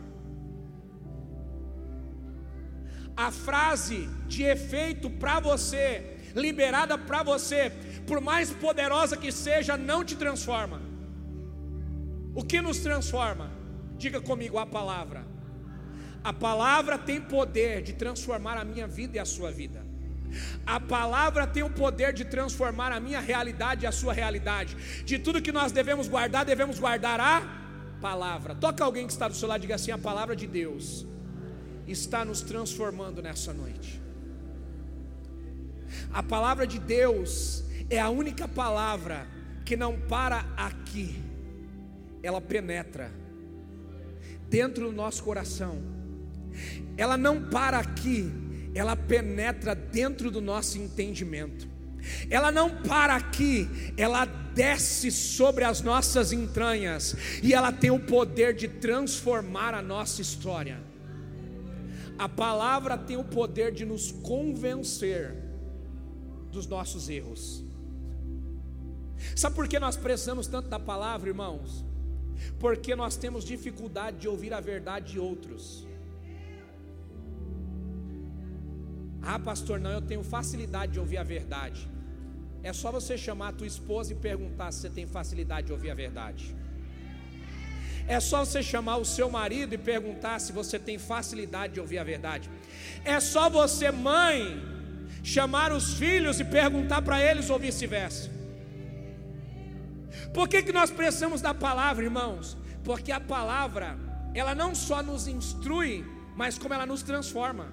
A 3.16 3.31
frase 3.31 4.09
de 4.26 4.42
efeito 4.42 5.09
para 5.09 5.40
você, 5.40 6.18
liberada 6.35 6.98
para 6.98 7.22
você, 7.22 7.72
por 8.07 8.20
mais 8.20 8.50
poderosa 8.50 9.16
que 9.16 9.33
seja, 9.33 9.76
não 9.76 10.05
te 10.05 10.16
transforma. 10.16 10.83
O 12.35 12.42
que 12.44 12.61
nos 12.61 12.81
transforma? 12.81 13.50
Diga 13.96 14.20
comigo 14.20 14.59
a 14.59 14.66
palavra. 14.66 15.24
A 16.22 16.33
palavra 16.33 16.98
tem 16.98 17.20
poder 17.20 17.83
de 17.83 17.94
transformar 17.94 18.59
a 18.59 18.64
minha 18.64 18.87
vida 18.87 19.16
e 19.16 19.18
a 19.18 19.24
sua 19.24 19.50
vida. 19.50 19.86
A 20.67 20.79
palavra 20.81 21.47
tem 21.47 21.62
o 21.62 21.71
poder 21.71 22.12
de 22.12 22.25
transformar 22.25 22.93
a 22.93 23.01
minha 23.01 23.21
realidade 23.21 23.85
e 23.85 23.87
a 23.87 23.93
sua 23.93 24.12
realidade. 24.12 24.77
De 25.05 25.19
tudo 25.19 25.43
que 25.43 25.53
nós 25.53 25.73
devemos 25.73 26.09
guardar, 26.09 26.45
devemos 26.45 26.79
guardar 26.79 27.21
a 27.21 27.43
palavra. 28.01 28.55
Toca 28.55 28.85
alguém 28.85 29.07
que 29.07 29.12
está 29.12 29.29
do 29.29 29.35
seu 29.35 29.49
lado 29.49 29.61
e 29.61 29.62
diga 29.62 29.75
assim: 29.75 29.91
a 29.91 29.99
palavra 29.99 30.35
de 30.35 30.47
Deus 30.47 31.07
está 31.87 32.25
nos 32.25 32.41
transformando 32.43 33.23
nessa 33.23 33.53
noite. 33.53 34.01
A 36.12 36.23
palavra 36.23 36.67
de 36.67 36.79
Deus 36.79 37.65
é 37.89 38.01
a 38.01 38.11
única 38.11 38.49
palavra 38.49 39.27
que 39.65 39.77
não 39.77 39.99
para 40.01 40.45
aqui 40.57 41.23
ela 42.23 42.41
penetra 42.41 43.11
dentro 44.49 44.87
do 44.87 44.93
nosso 44.93 45.23
coração. 45.23 45.81
Ela 46.97 47.17
não 47.17 47.49
para 47.49 47.79
aqui, 47.79 48.33
ela 48.77 48.97
penetra 48.97 49.75
dentro 49.75 50.31
do 50.31 50.41
nosso 50.41 50.79
entendimento. 50.79 51.69
Ela 52.31 52.53
não 52.53 52.83
para 52.83 53.17
aqui, 53.17 53.69
ela 53.97 54.25
desce 54.25 55.11
sobre 55.11 55.65
as 55.65 55.81
nossas 55.81 56.33
entranhas 56.33 57.17
e 57.43 57.53
ela 57.53 57.73
tem 57.73 57.91
o 57.91 57.99
poder 57.99 58.55
de 58.55 58.69
transformar 58.69 59.75
a 59.75 59.83
nossa 59.83 60.23
história. 60.23 60.81
A 62.19 62.29
palavra 62.29 62.97
tem 62.97 63.17
o 63.17 63.25
poder 63.25 63.73
de 63.73 63.85
nos 63.85 64.12
convencer 64.12 65.35
dos 66.53 66.67
nossos 66.67 67.09
erros. 67.09 67.65
Sabe 69.35 69.57
por 69.57 69.67
que 69.67 69.79
nós 69.79 69.97
precisamos 69.97 70.47
tanto 70.47 70.69
da 70.69 70.79
palavra, 70.79 71.29
irmãos? 71.29 71.85
porque 72.59 72.95
nós 72.95 73.17
temos 73.17 73.45
dificuldade 73.45 74.19
de 74.19 74.29
ouvir 74.29 74.53
a 74.53 74.61
verdade 74.61 75.12
de 75.12 75.19
outros. 75.19 75.86
Ah, 79.22 79.38
pastor, 79.38 79.79
não, 79.81 79.90
eu 79.90 80.02
tenho 80.02 80.22
facilidade 80.22 80.92
de 80.92 81.00
ouvir 81.00 81.18
a 81.18 81.22
verdade. 81.22 81.88
É 82.62 82.72
só 82.72 82.90
você 82.90 83.16
chamar 83.16 83.48
a 83.48 83.52
tua 83.52 83.66
esposa 83.66 84.12
e 84.12 84.16
perguntar 84.16 84.72
se 84.72 84.81
você 84.81 84.90
tem 84.90 85.07
facilidade 85.07 85.68
de 85.68 85.72
ouvir 85.72 85.90
a 85.90 85.94
verdade. 85.94 86.55
É 88.09 88.20
só 88.20 88.44
você 88.44 88.62
chamar 88.62 88.98
o 88.98 89.05
seu 89.05 89.29
marido 89.29 89.74
e 89.74 89.79
perguntar 89.79 90.38
se 90.38 90.52
você 90.52 90.79
tem 90.79 90.96
facilidade 90.98 91.74
de 91.74 91.81
ouvir 91.81 91.98
a 91.98 92.05
verdade. 92.05 92.48
É 93.05 93.18
só 93.18 93.50
você, 93.50 93.90
mãe, 93.90 94.62
chamar 95.22 95.72
os 95.72 95.94
filhos 95.94 96.38
e 96.38 96.44
perguntar 96.44 97.02
para 97.02 97.20
eles 97.20 97.50
ou 97.50 97.59
vice-versa. 97.59 98.31
Por 100.33 100.48
que, 100.48 100.62
que 100.62 100.72
nós 100.72 100.90
precisamos 100.90 101.40
da 101.40 101.52
palavra, 101.52 102.05
irmãos? 102.05 102.57
Porque 102.85 103.11
a 103.11 103.20
palavra, 103.20 103.98
ela 104.35 104.55
não 104.55 104.74
só 104.74 105.02
nos 105.02 105.26
instrui, 105.26 106.05
mas 106.37 106.57
como 106.59 106.74
ela 106.74 106.87
nos 106.87 107.02
transforma. 107.02 107.72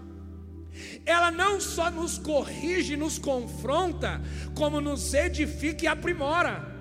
Ela 1.06 1.32
não 1.32 1.60
só 1.60 1.92
nos 1.92 2.18
corrige, 2.18 2.96
nos 2.96 3.18
confronta, 3.20 4.22
como 4.56 4.82
nos 4.82 5.14
edifica 5.14 5.86
e 5.86 5.88
aprimora. 5.88 6.73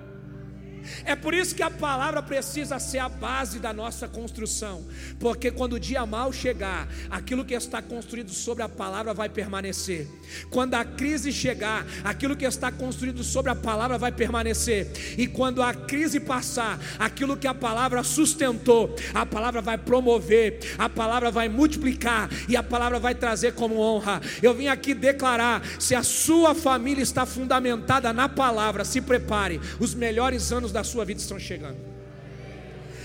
É 1.05 1.15
por 1.15 1.33
isso 1.33 1.55
que 1.55 1.63
a 1.63 1.69
palavra 1.69 2.21
precisa 2.21 2.79
ser 2.79 2.99
a 2.99 3.09
base 3.09 3.59
da 3.59 3.73
nossa 3.73 4.07
construção, 4.07 4.85
porque 5.19 5.51
quando 5.51 5.73
o 5.73 5.79
dia 5.79 6.05
mal 6.05 6.31
chegar, 6.31 6.87
aquilo 7.09 7.45
que 7.45 7.53
está 7.53 7.81
construído 7.81 8.31
sobre 8.31 8.63
a 8.63 8.69
palavra 8.69 9.13
vai 9.13 9.29
permanecer. 9.29 10.07
Quando 10.49 10.73
a 10.75 10.83
crise 10.83 11.31
chegar, 11.31 11.85
aquilo 12.03 12.35
que 12.35 12.45
está 12.45 12.71
construído 12.71 13.23
sobre 13.23 13.51
a 13.51 13.55
palavra 13.55 13.97
vai 13.97 14.11
permanecer. 14.11 14.91
E 15.17 15.27
quando 15.27 15.61
a 15.61 15.73
crise 15.73 16.19
passar, 16.19 16.79
aquilo 16.99 17.37
que 17.37 17.47
a 17.47 17.53
palavra 17.53 18.03
sustentou, 18.03 18.95
a 19.13 19.25
palavra 19.25 19.61
vai 19.61 19.77
promover, 19.77 20.59
a 20.77 20.89
palavra 20.89 21.31
vai 21.31 21.47
multiplicar 21.47 22.29
e 22.49 22.57
a 22.57 22.63
palavra 22.63 22.99
vai 22.99 23.15
trazer 23.15 23.53
como 23.53 23.79
honra. 23.79 24.21
Eu 24.41 24.53
vim 24.53 24.67
aqui 24.67 24.93
declarar: 24.93 25.63
se 25.79 25.95
a 25.95 26.03
sua 26.03 26.53
família 26.53 27.01
está 27.01 27.25
fundamentada 27.25 28.11
na 28.11 28.27
palavra, 28.27 28.83
se 28.83 29.01
prepare, 29.01 29.61
os 29.79 29.93
melhores 29.93 30.51
anos 30.51 30.71
da 30.73 30.83
sua 30.83 31.05
vida 31.05 31.21
estão 31.21 31.39
chegando. 31.39 31.93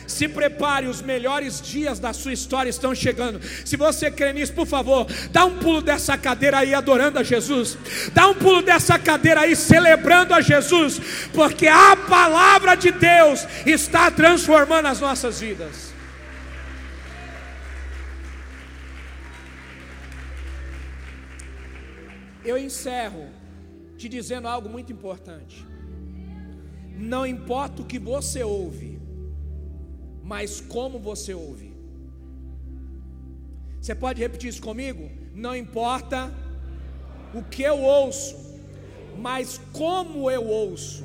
Se 0.09 0.27
prepare, 0.27 0.87
os 0.87 1.03
melhores 1.03 1.61
dias 1.61 1.99
da 1.99 2.15
sua 2.15 2.33
história 2.33 2.71
estão 2.71 2.95
chegando. 2.95 3.41
Se 3.65 3.77
você 3.77 4.11
crê 4.11 4.33
nisso, 4.33 4.55
por 4.55 4.67
favor, 4.67 5.07
dá 5.31 5.45
um 5.45 5.59
pulo 5.59 5.83
dessa 5.83 6.17
cadeira 6.17 6.61
aí 6.61 6.73
adorando 6.73 7.19
a 7.19 7.23
Jesus. 7.23 7.77
Dá 8.15 8.27
um 8.27 8.35
pulo 8.35 8.63
dessa 8.63 8.99
cadeira 8.99 9.43
aí 9.43 9.55
celebrando 9.55 10.33
a 10.33 10.41
Jesus, 10.41 10.99
porque 11.35 11.69
a 11.69 11.95
palavra 11.95 12.75
de 12.75 12.91
Deus 12.91 13.47
está 13.67 14.11
transformando 14.11 14.87
as 14.87 14.99
nossas 14.99 15.41
vidas. 15.41 15.93
Eu 22.43 22.57
encerro 22.57 23.29
te 23.99 24.09
dizendo 24.09 24.49
algo 24.49 24.71
muito 24.71 24.91
importante. 24.91 25.67
Não 26.99 27.25
importa 27.25 27.81
o 27.81 27.85
que 27.85 27.99
você 27.99 28.43
ouve, 28.43 29.01
mas 30.25 30.61
como 30.61 30.99
você 30.99 31.33
ouve. 31.33 31.73
Você 33.81 33.95
pode 33.95 34.21
repetir 34.21 34.51
isso 34.51 34.61
comigo? 34.61 35.09
Não 35.33 35.55
importa 35.55 36.35
o 37.33 37.43
que 37.45 37.63
eu 37.63 37.79
ouço, 37.81 38.37
mas 39.17 39.61
como 39.73 40.29
eu 40.29 40.45
ouço. 40.45 41.05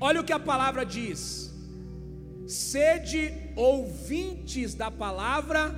Olha 0.00 0.20
o 0.20 0.24
que 0.24 0.32
a 0.32 0.38
palavra 0.38 0.86
diz: 0.86 1.52
sede 2.46 3.32
ouvintes 3.56 4.74
da 4.74 4.88
palavra, 4.88 5.74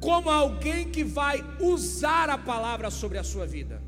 como 0.00 0.30
alguém 0.30 0.92
que 0.92 1.02
vai 1.02 1.44
usar 1.60 2.30
a 2.30 2.38
palavra 2.38 2.88
sobre 2.88 3.18
a 3.18 3.24
sua 3.24 3.46
vida. 3.46 3.82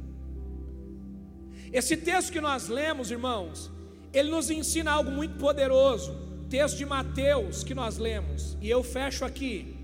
Esse 1.72 1.96
texto 1.96 2.32
que 2.32 2.40
nós 2.40 2.68
lemos, 2.68 3.12
irmãos, 3.12 3.75
ele 4.12 4.30
nos 4.30 4.50
ensina 4.50 4.92
algo 4.92 5.10
muito 5.10 5.36
poderoso. 5.36 6.14
Texto 6.48 6.78
de 6.78 6.86
Mateus 6.86 7.64
que 7.64 7.74
nós 7.74 7.98
lemos, 7.98 8.56
e 8.60 8.70
eu 8.70 8.82
fecho 8.82 9.24
aqui. 9.24 9.76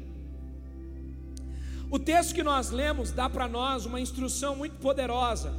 O 1.90 1.98
texto 1.98 2.34
que 2.34 2.42
nós 2.42 2.70
lemos 2.70 3.10
dá 3.10 3.28
para 3.28 3.48
nós 3.48 3.84
uma 3.84 4.00
instrução 4.00 4.56
muito 4.56 4.76
poderosa. 4.76 5.52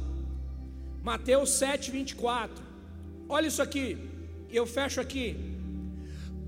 Mateus 1.02 1.50
7, 1.50 1.90
24. 1.90 2.64
Olha 3.28 3.46
isso 3.46 3.62
aqui, 3.62 3.98
eu 4.50 4.66
fecho 4.66 5.00
aqui. 5.00 5.36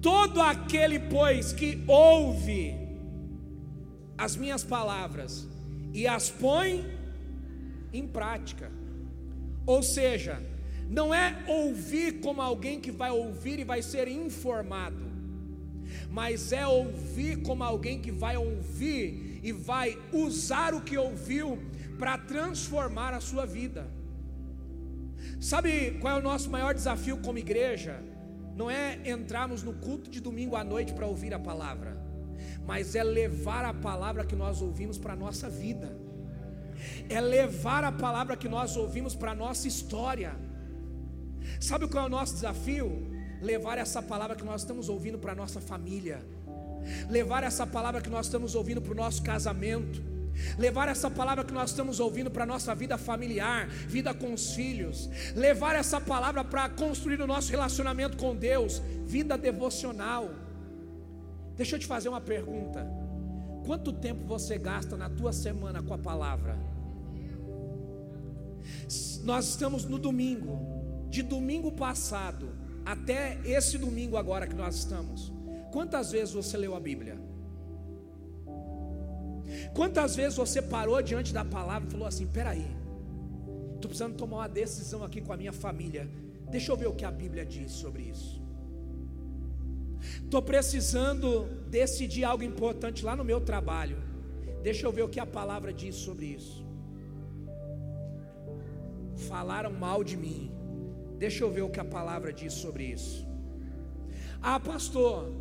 Todo 0.02 0.40
aquele, 0.40 0.98
pois, 0.98 1.52
que 1.52 1.84
ouve 1.86 2.74
as 4.16 4.34
minhas 4.34 4.64
palavras 4.64 5.46
e 5.92 6.06
as 6.06 6.30
põe 6.30 6.84
em 7.92 8.06
prática, 8.06 8.70
ou 9.64 9.82
seja, 9.82 10.42
não 10.88 11.12
é 11.12 11.44
ouvir 11.46 12.20
como 12.20 12.40
alguém 12.40 12.80
que 12.80 12.90
vai 12.90 13.10
ouvir 13.10 13.58
e 13.58 13.64
vai 13.64 13.82
ser 13.82 14.08
informado, 14.08 15.04
mas 16.10 16.52
é 16.52 16.66
ouvir 16.66 17.42
como 17.42 17.64
alguém 17.64 18.00
que 18.00 18.12
vai 18.12 18.36
ouvir 18.36 19.40
e 19.42 19.52
vai 19.52 19.98
usar 20.12 20.74
o 20.74 20.80
que 20.80 20.96
ouviu 20.96 21.58
para 21.98 22.18
transformar 22.18 23.14
a 23.14 23.20
sua 23.20 23.44
vida. 23.46 23.88
Sabe 25.40 25.92
qual 26.00 26.16
é 26.16 26.18
o 26.18 26.22
nosso 26.22 26.50
maior 26.50 26.74
desafio 26.74 27.18
como 27.18 27.38
igreja? 27.38 28.02
Não 28.54 28.70
é 28.70 28.98
entrarmos 29.04 29.62
no 29.62 29.74
culto 29.74 30.08
de 30.08 30.20
domingo 30.20 30.56
à 30.56 30.64
noite 30.64 30.94
para 30.94 31.06
ouvir 31.06 31.34
a 31.34 31.38
palavra, 31.38 31.96
mas 32.66 32.94
é 32.94 33.02
levar 33.02 33.64
a 33.64 33.74
palavra 33.74 34.24
que 34.24 34.34
nós 34.34 34.62
ouvimos 34.62 34.98
para 34.98 35.12
a 35.12 35.16
nossa 35.16 35.50
vida, 35.50 35.96
é 37.08 37.20
levar 37.20 37.84
a 37.84 37.92
palavra 37.92 38.36
que 38.36 38.48
nós 38.48 38.76
ouvimos 38.76 39.14
para 39.14 39.32
a 39.32 39.34
nossa 39.34 39.68
história. 39.68 40.45
Sabe 41.60 41.88
qual 41.88 42.04
é 42.04 42.06
o 42.06 42.10
nosso 42.10 42.34
desafio? 42.34 43.10
Levar 43.40 43.78
essa 43.78 44.02
palavra 44.02 44.36
que 44.36 44.44
nós 44.44 44.62
estamos 44.62 44.88
ouvindo 44.88 45.18
para 45.18 45.32
a 45.32 45.34
nossa 45.34 45.60
família, 45.60 46.20
levar 47.08 47.42
essa 47.42 47.66
palavra 47.66 48.00
que 48.00 48.08
nós 48.08 48.26
estamos 48.26 48.54
ouvindo 48.54 48.80
para 48.80 48.92
o 48.92 48.96
nosso 48.96 49.22
casamento, 49.22 50.02
levar 50.58 50.88
essa 50.88 51.10
palavra 51.10 51.44
que 51.44 51.52
nós 51.52 51.70
estamos 51.70 52.00
ouvindo 52.00 52.30
para 52.30 52.44
a 52.44 52.46
nossa 52.46 52.74
vida 52.74 52.96
familiar, 52.98 53.68
vida 53.68 54.12
com 54.14 54.32
os 54.32 54.52
filhos, 54.52 55.08
levar 55.34 55.74
essa 55.74 56.00
palavra 56.00 56.44
para 56.44 56.68
construir 56.68 57.20
o 57.20 57.26
nosso 57.26 57.50
relacionamento 57.50 58.16
com 58.16 58.34
Deus, 58.34 58.82
vida 59.04 59.36
devocional. 59.36 60.30
Deixa 61.56 61.76
eu 61.76 61.80
te 61.80 61.86
fazer 61.86 62.08
uma 62.08 62.20
pergunta: 62.20 62.86
quanto 63.64 63.92
tempo 63.92 64.24
você 64.26 64.58
gasta 64.58 64.96
na 64.96 65.08
tua 65.08 65.32
semana 65.32 65.82
com 65.82 65.94
a 65.94 65.98
palavra? 65.98 66.56
Nós 69.24 69.48
estamos 69.48 69.84
no 69.84 69.98
domingo, 69.98 70.75
de 71.08 71.22
domingo 71.22 71.72
passado 71.72 72.48
até 72.84 73.38
esse 73.44 73.76
domingo 73.78 74.16
agora 74.16 74.46
que 74.46 74.54
nós 74.54 74.76
estamos. 74.76 75.32
Quantas 75.72 76.12
vezes 76.12 76.32
você 76.32 76.56
leu 76.56 76.74
a 76.74 76.80
Bíblia? 76.80 77.18
Quantas 79.74 80.16
vezes 80.16 80.36
você 80.36 80.60
parou 80.60 81.00
diante 81.02 81.32
da 81.32 81.44
palavra 81.44 81.88
e 81.88 81.92
falou 81.92 82.06
assim: 82.06 82.26
peraí, 82.26 82.66
estou 83.74 83.88
precisando 83.88 84.16
tomar 84.16 84.38
uma 84.38 84.48
decisão 84.48 85.02
aqui 85.04 85.20
com 85.20 85.32
a 85.32 85.36
minha 85.36 85.52
família, 85.52 86.08
deixa 86.48 86.72
eu 86.72 86.76
ver 86.76 86.86
o 86.86 86.94
que 86.94 87.04
a 87.04 87.10
Bíblia 87.10 87.44
diz 87.44 87.72
sobre 87.72 88.02
isso. 88.04 88.42
Estou 90.24 90.42
precisando 90.42 91.46
decidir 91.68 92.24
algo 92.24 92.44
importante 92.44 93.04
lá 93.04 93.16
no 93.16 93.24
meu 93.24 93.40
trabalho, 93.40 93.98
deixa 94.62 94.86
eu 94.86 94.92
ver 94.92 95.02
o 95.02 95.08
que 95.08 95.20
a 95.20 95.26
palavra 95.26 95.72
diz 95.72 95.94
sobre 95.94 96.26
isso. 96.26 96.64
Falaram 99.28 99.72
mal 99.72 100.04
de 100.04 100.16
mim, 100.16 100.50
deixa 101.18 101.44
eu 101.44 101.50
ver 101.50 101.62
o 101.62 101.70
que 101.70 101.80
a 101.80 101.84
palavra 101.84 102.32
diz 102.32 102.52
sobre 102.52 102.84
isso. 102.84 103.26
Ah, 104.42 104.60
pastor, 104.60 105.32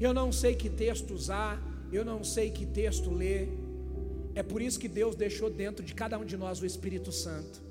eu 0.00 0.12
não 0.12 0.32
sei 0.32 0.54
que 0.54 0.68
texto 0.68 1.12
usar 1.12 1.60
eu 1.94 2.04
não 2.04 2.24
sei 2.24 2.50
que 2.50 2.66
texto 2.66 3.10
ler. 3.10 3.48
É 4.34 4.42
por 4.42 4.60
isso 4.60 4.80
que 4.80 4.88
Deus 4.88 5.14
deixou 5.14 5.48
dentro 5.48 5.84
de 5.84 5.94
cada 5.94 6.18
um 6.18 6.24
de 6.24 6.36
nós 6.36 6.60
o 6.60 6.66
Espírito 6.66 7.12
Santo. 7.12 7.62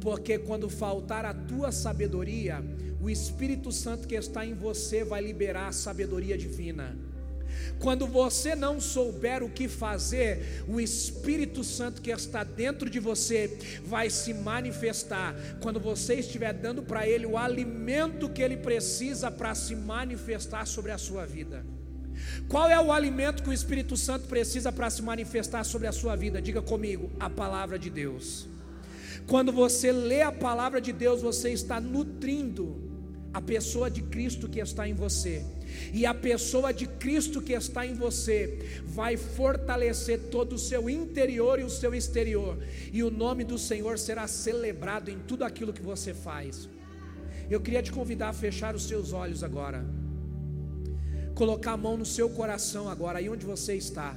Porque 0.00 0.36
quando 0.38 0.68
faltar 0.68 1.24
a 1.24 1.32
tua 1.32 1.70
sabedoria, 1.70 2.62
o 3.00 3.08
Espírito 3.08 3.70
Santo 3.70 4.08
que 4.08 4.16
está 4.16 4.44
em 4.44 4.54
você 4.54 5.04
vai 5.04 5.22
liberar 5.22 5.68
a 5.68 5.72
sabedoria 5.72 6.36
divina. 6.36 6.98
Quando 7.78 8.06
você 8.06 8.54
não 8.54 8.80
souber 8.80 9.42
o 9.42 9.50
que 9.50 9.68
fazer, 9.68 10.64
o 10.66 10.80
Espírito 10.80 11.62
Santo 11.62 12.00
que 12.00 12.10
está 12.10 12.42
dentro 12.42 12.88
de 12.88 12.98
você 12.98 13.58
vai 13.84 14.08
se 14.08 14.32
manifestar. 14.32 15.34
Quando 15.60 15.78
você 15.78 16.14
estiver 16.14 16.52
dando 16.52 16.82
para 16.82 17.06
Ele 17.06 17.26
o 17.26 17.36
alimento 17.36 18.28
que 18.28 18.42
Ele 18.42 18.56
precisa 18.56 19.30
para 19.30 19.54
se 19.54 19.74
manifestar 19.74 20.66
sobre 20.66 20.92
a 20.92 20.98
sua 20.98 21.26
vida. 21.26 21.64
Qual 22.48 22.68
é 22.68 22.80
o 22.80 22.92
alimento 22.92 23.42
que 23.42 23.50
o 23.50 23.52
Espírito 23.52 23.96
Santo 23.96 24.26
precisa 24.28 24.70
para 24.72 24.88
se 24.88 25.02
manifestar 25.02 25.64
sobre 25.64 25.86
a 25.86 25.92
sua 25.92 26.16
vida? 26.16 26.40
Diga 26.40 26.62
comigo, 26.62 27.10
a 27.18 27.28
palavra 27.28 27.78
de 27.78 27.90
Deus. 27.90 28.46
Quando 29.26 29.52
você 29.52 29.90
lê 29.90 30.22
a 30.22 30.32
palavra 30.32 30.80
de 30.80 30.92
Deus, 30.92 31.22
você 31.22 31.50
está 31.50 31.80
nutrindo 31.80 32.76
a 33.32 33.40
pessoa 33.40 33.90
de 33.90 34.02
Cristo 34.02 34.48
que 34.48 34.60
está 34.60 34.88
em 34.88 34.94
você. 34.94 35.44
E 35.92 36.04
a 36.06 36.14
pessoa 36.14 36.72
de 36.72 36.86
Cristo 36.86 37.40
que 37.40 37.52
está 37.52 37.86
em 37.86 37.94
você 37.94 38.80
vai 38.84 39.16
fortalecer 39.16 40.18
todo 40.30 40.54
o 40.54 40.58
seu 40.58 40.88
interior 40.88 41.58
e 41.58 41.64
o 41.64 41.70
seu 41.70 41.94
exterior. 41.94 42.58
E 42.92 43.02
o 43.02 43.10
nome 43.10 43.44
do 43.44 43.58
Senhor 43.58 43.98
será 43.98 44.26
celebrado 44.26 45.10
em 45.10 45.18
tudo 45.18 45.44
aquilo 45.44 45.72
que 45.72 45.82
você 45.82 46.12
faz. 46.12 46.68
Eu 47.50 47.60
queria 47.60 47.82
te 47.82 47.92
convidar 47.92 48.30
a 48.30 48.32
fechar 48.32 48.74
os 48.74 48.86
seus 48.86 49.12
olhos 49.12 49.44
agora 49.44 49.84
colocar 51.34 51.72
a 51.72 51.76
mão 51.76 51.96
no 51.96 52.06
seu 52.06 52.30
coração 52.30 52.88
agora, 52.88 53.18
aí 53.18 53.28
onde 53.28 53.44
você 53.44 53.74
está. 53.74 54.16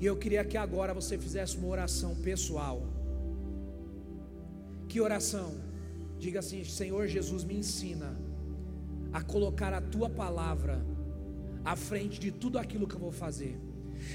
E 0.00 0.06
eu 0.06 0.16
queria 0.16 0.44
que 0.44 0.56
agora 0.56 0.92
você 0.92 1.16
fizesse 1.18 1.56
uma 1.56 1.68
oração 1.68 2.14
pessoal. 2.16 2.82
Que 4.88 5.00
oração? 5.00 5.54
Diga 6.18 6.40
assim: 6.40 6.64
Senhor 6.64 7.06
Jesus, 7.06 7.44
me 7.44 7.56
ensina 7.56 8.16
a 9.16 9.22
colocar 9.22 9.72
a 9.72 9.80
tua 9.80 10.10
palavra 10.10 10.84
à 11.64 11.74
frente 11.74 12.20
de 12.20 12.30
tudo 12.30 12.58
aquilo 12.58 12.86
que 12.86 12.96
eu 12.96 13.00
vou 13.00 13.10
fazer. 13.10 13.58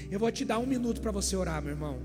Eu 0.08 0.20
vou 0.20 0.30
te 0.30 0.44
dar 0.44 0.60
um 0.60 0.66
minuto 0.66 1.00
para 1.00 1.10
você 1.10 1.34
orar, 1.34 1.60
meu 1.60 1.72
irmão. 1.72 1.98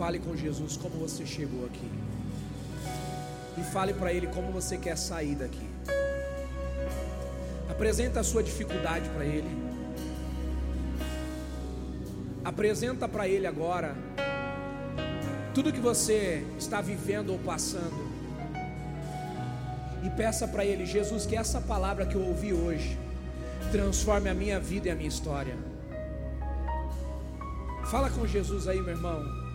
Fale 0.00 0.18
com 0.18 0.34
Jesus 0.34 0.78
como 0.78 0.96
você 0.96 1.26
chegou 1.26 1.66
aqui. 1.66 1.90
E 3.58 3.62
fale 3.70 3.92
para 3.92 4.10
Ele 4.10 4.28
como 4.28 4.50
você 4.50 4.78
quer 4.78 4.96
sair 4.96 5.34
daqui. 5.34 5.68
Apresenta 7.68 8.20
a 8.20 8.24
sua 8.24 8.42
dificuldade 8.42 9.10
para 9.10 9.26
Ele. 9.26 9.50
Apresenta 12.42 13.06
para 13.06 13.28
Ele 13.28 13.46
agora 13.46 13.94
tudo 15.52 15.70
que 15.70 15.80
você 15.80 16.46
está 16.58 16.80
vivendo 16.80 17.34
ou 17.34 17.38
passando. 17.38 18.10
E 20.02 20.08
peça 20.08 20.48
para 20.48 20.64
Ele, 20.64 20.86
Jesus, 20.86 21.26
que 21.26 21.36
essa 21.36 21.60
palavra 21.60 22.06
que 22.06 22.14
eu 22.14 22.22
ouvi 22.22 22.54
hoje 22.54 22.98
transforme 23.70 24.30
a 24.30 24.34
minha 24.34 24.58
vida 24.58 24.88
e 24.88 24.90
a 24.90 24.94
minha 24.94 25.10
história. 25.10 25.54
Fala 27.90 28.08
com 28.08 28.26
Jesus 28.26 28.66
aí, 28.66 28.80
meu 28.80 28.94
irmão. 28.94 29.49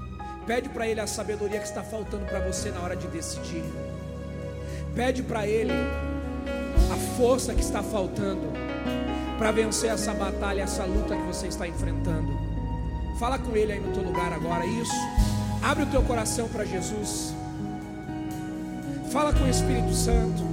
Pede 0.46 0.70
para 0.70 0.88
Ele 0.88 1.00
a 1.00 1.08
sabedoria 1.08 1.60
que 1.60 1.68
está 1.68 1.82
faltando 1.82 2.26
para 2.26 2.40
você 2.40 2.70
na 2.70 2.80
hora 2.82 2.96
de 2.96 3.08
decidir. 3.08 3.64
Pede 4.94 5.24
para 5.24 5.48
Ele 5.48 5.74
a 5.74 7.18
força 7.18 7.54
que 7.54 7.62
está 7.62 7.82
faltando 7.82 8.54
para 9.38 9.52
vencer 9.52 9.90
essa 9.90 10.14
batalha, 10.14 10.62
essa 10.62 10.86
luta 10.86 11.16
que 11.16 11.24
você 11.24 11.48
está 11.48 11.68
enfrentando. 11.68 12.32
Fala 13.20 13.40
com 13.40 13.56
Ele 13.56 13.74
aí 13.74 13.80
no 13.80 13.92
teu 13.92 14.04
lugar 14.04 14.32
agora, 14.32 14.66
isso. 14.66 14.94
Abre 15.64 15.84
o 15.84 15.88
teu 15.88 16.04
coração 16.04 16.48
para 16.48 16.64
Jesus. 16.64 17.34
Fala 19.12 19.34
com 19.34 19.46
o 19.46 19.50
Espírito 19.50 19.94
Santo. 19.94 20.44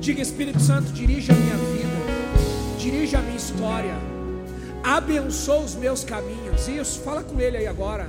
Diga, 0.00 0.22
Espírito 0.22 0.60
Santo, 0.60 0.90
dirige 0.92 1.30
a 1.32 1.34
minha 1.34 1.56
vida, 1.56 2.78
dirige 2.78 3.16
a 3.16 3.20
minha 3.20 3.36
história, 3.36 3.94
abençoa 4.82 5.58
os 5.58 5.74
meus 5.74 6.04
caminhos. 6.04 6.66
Isso, 6.68 7.00
fala 7.00 7.22
com 7.22 7.38
Ele 7.40 7.56
aí 7.56 7.66
agora. 7.66 8.08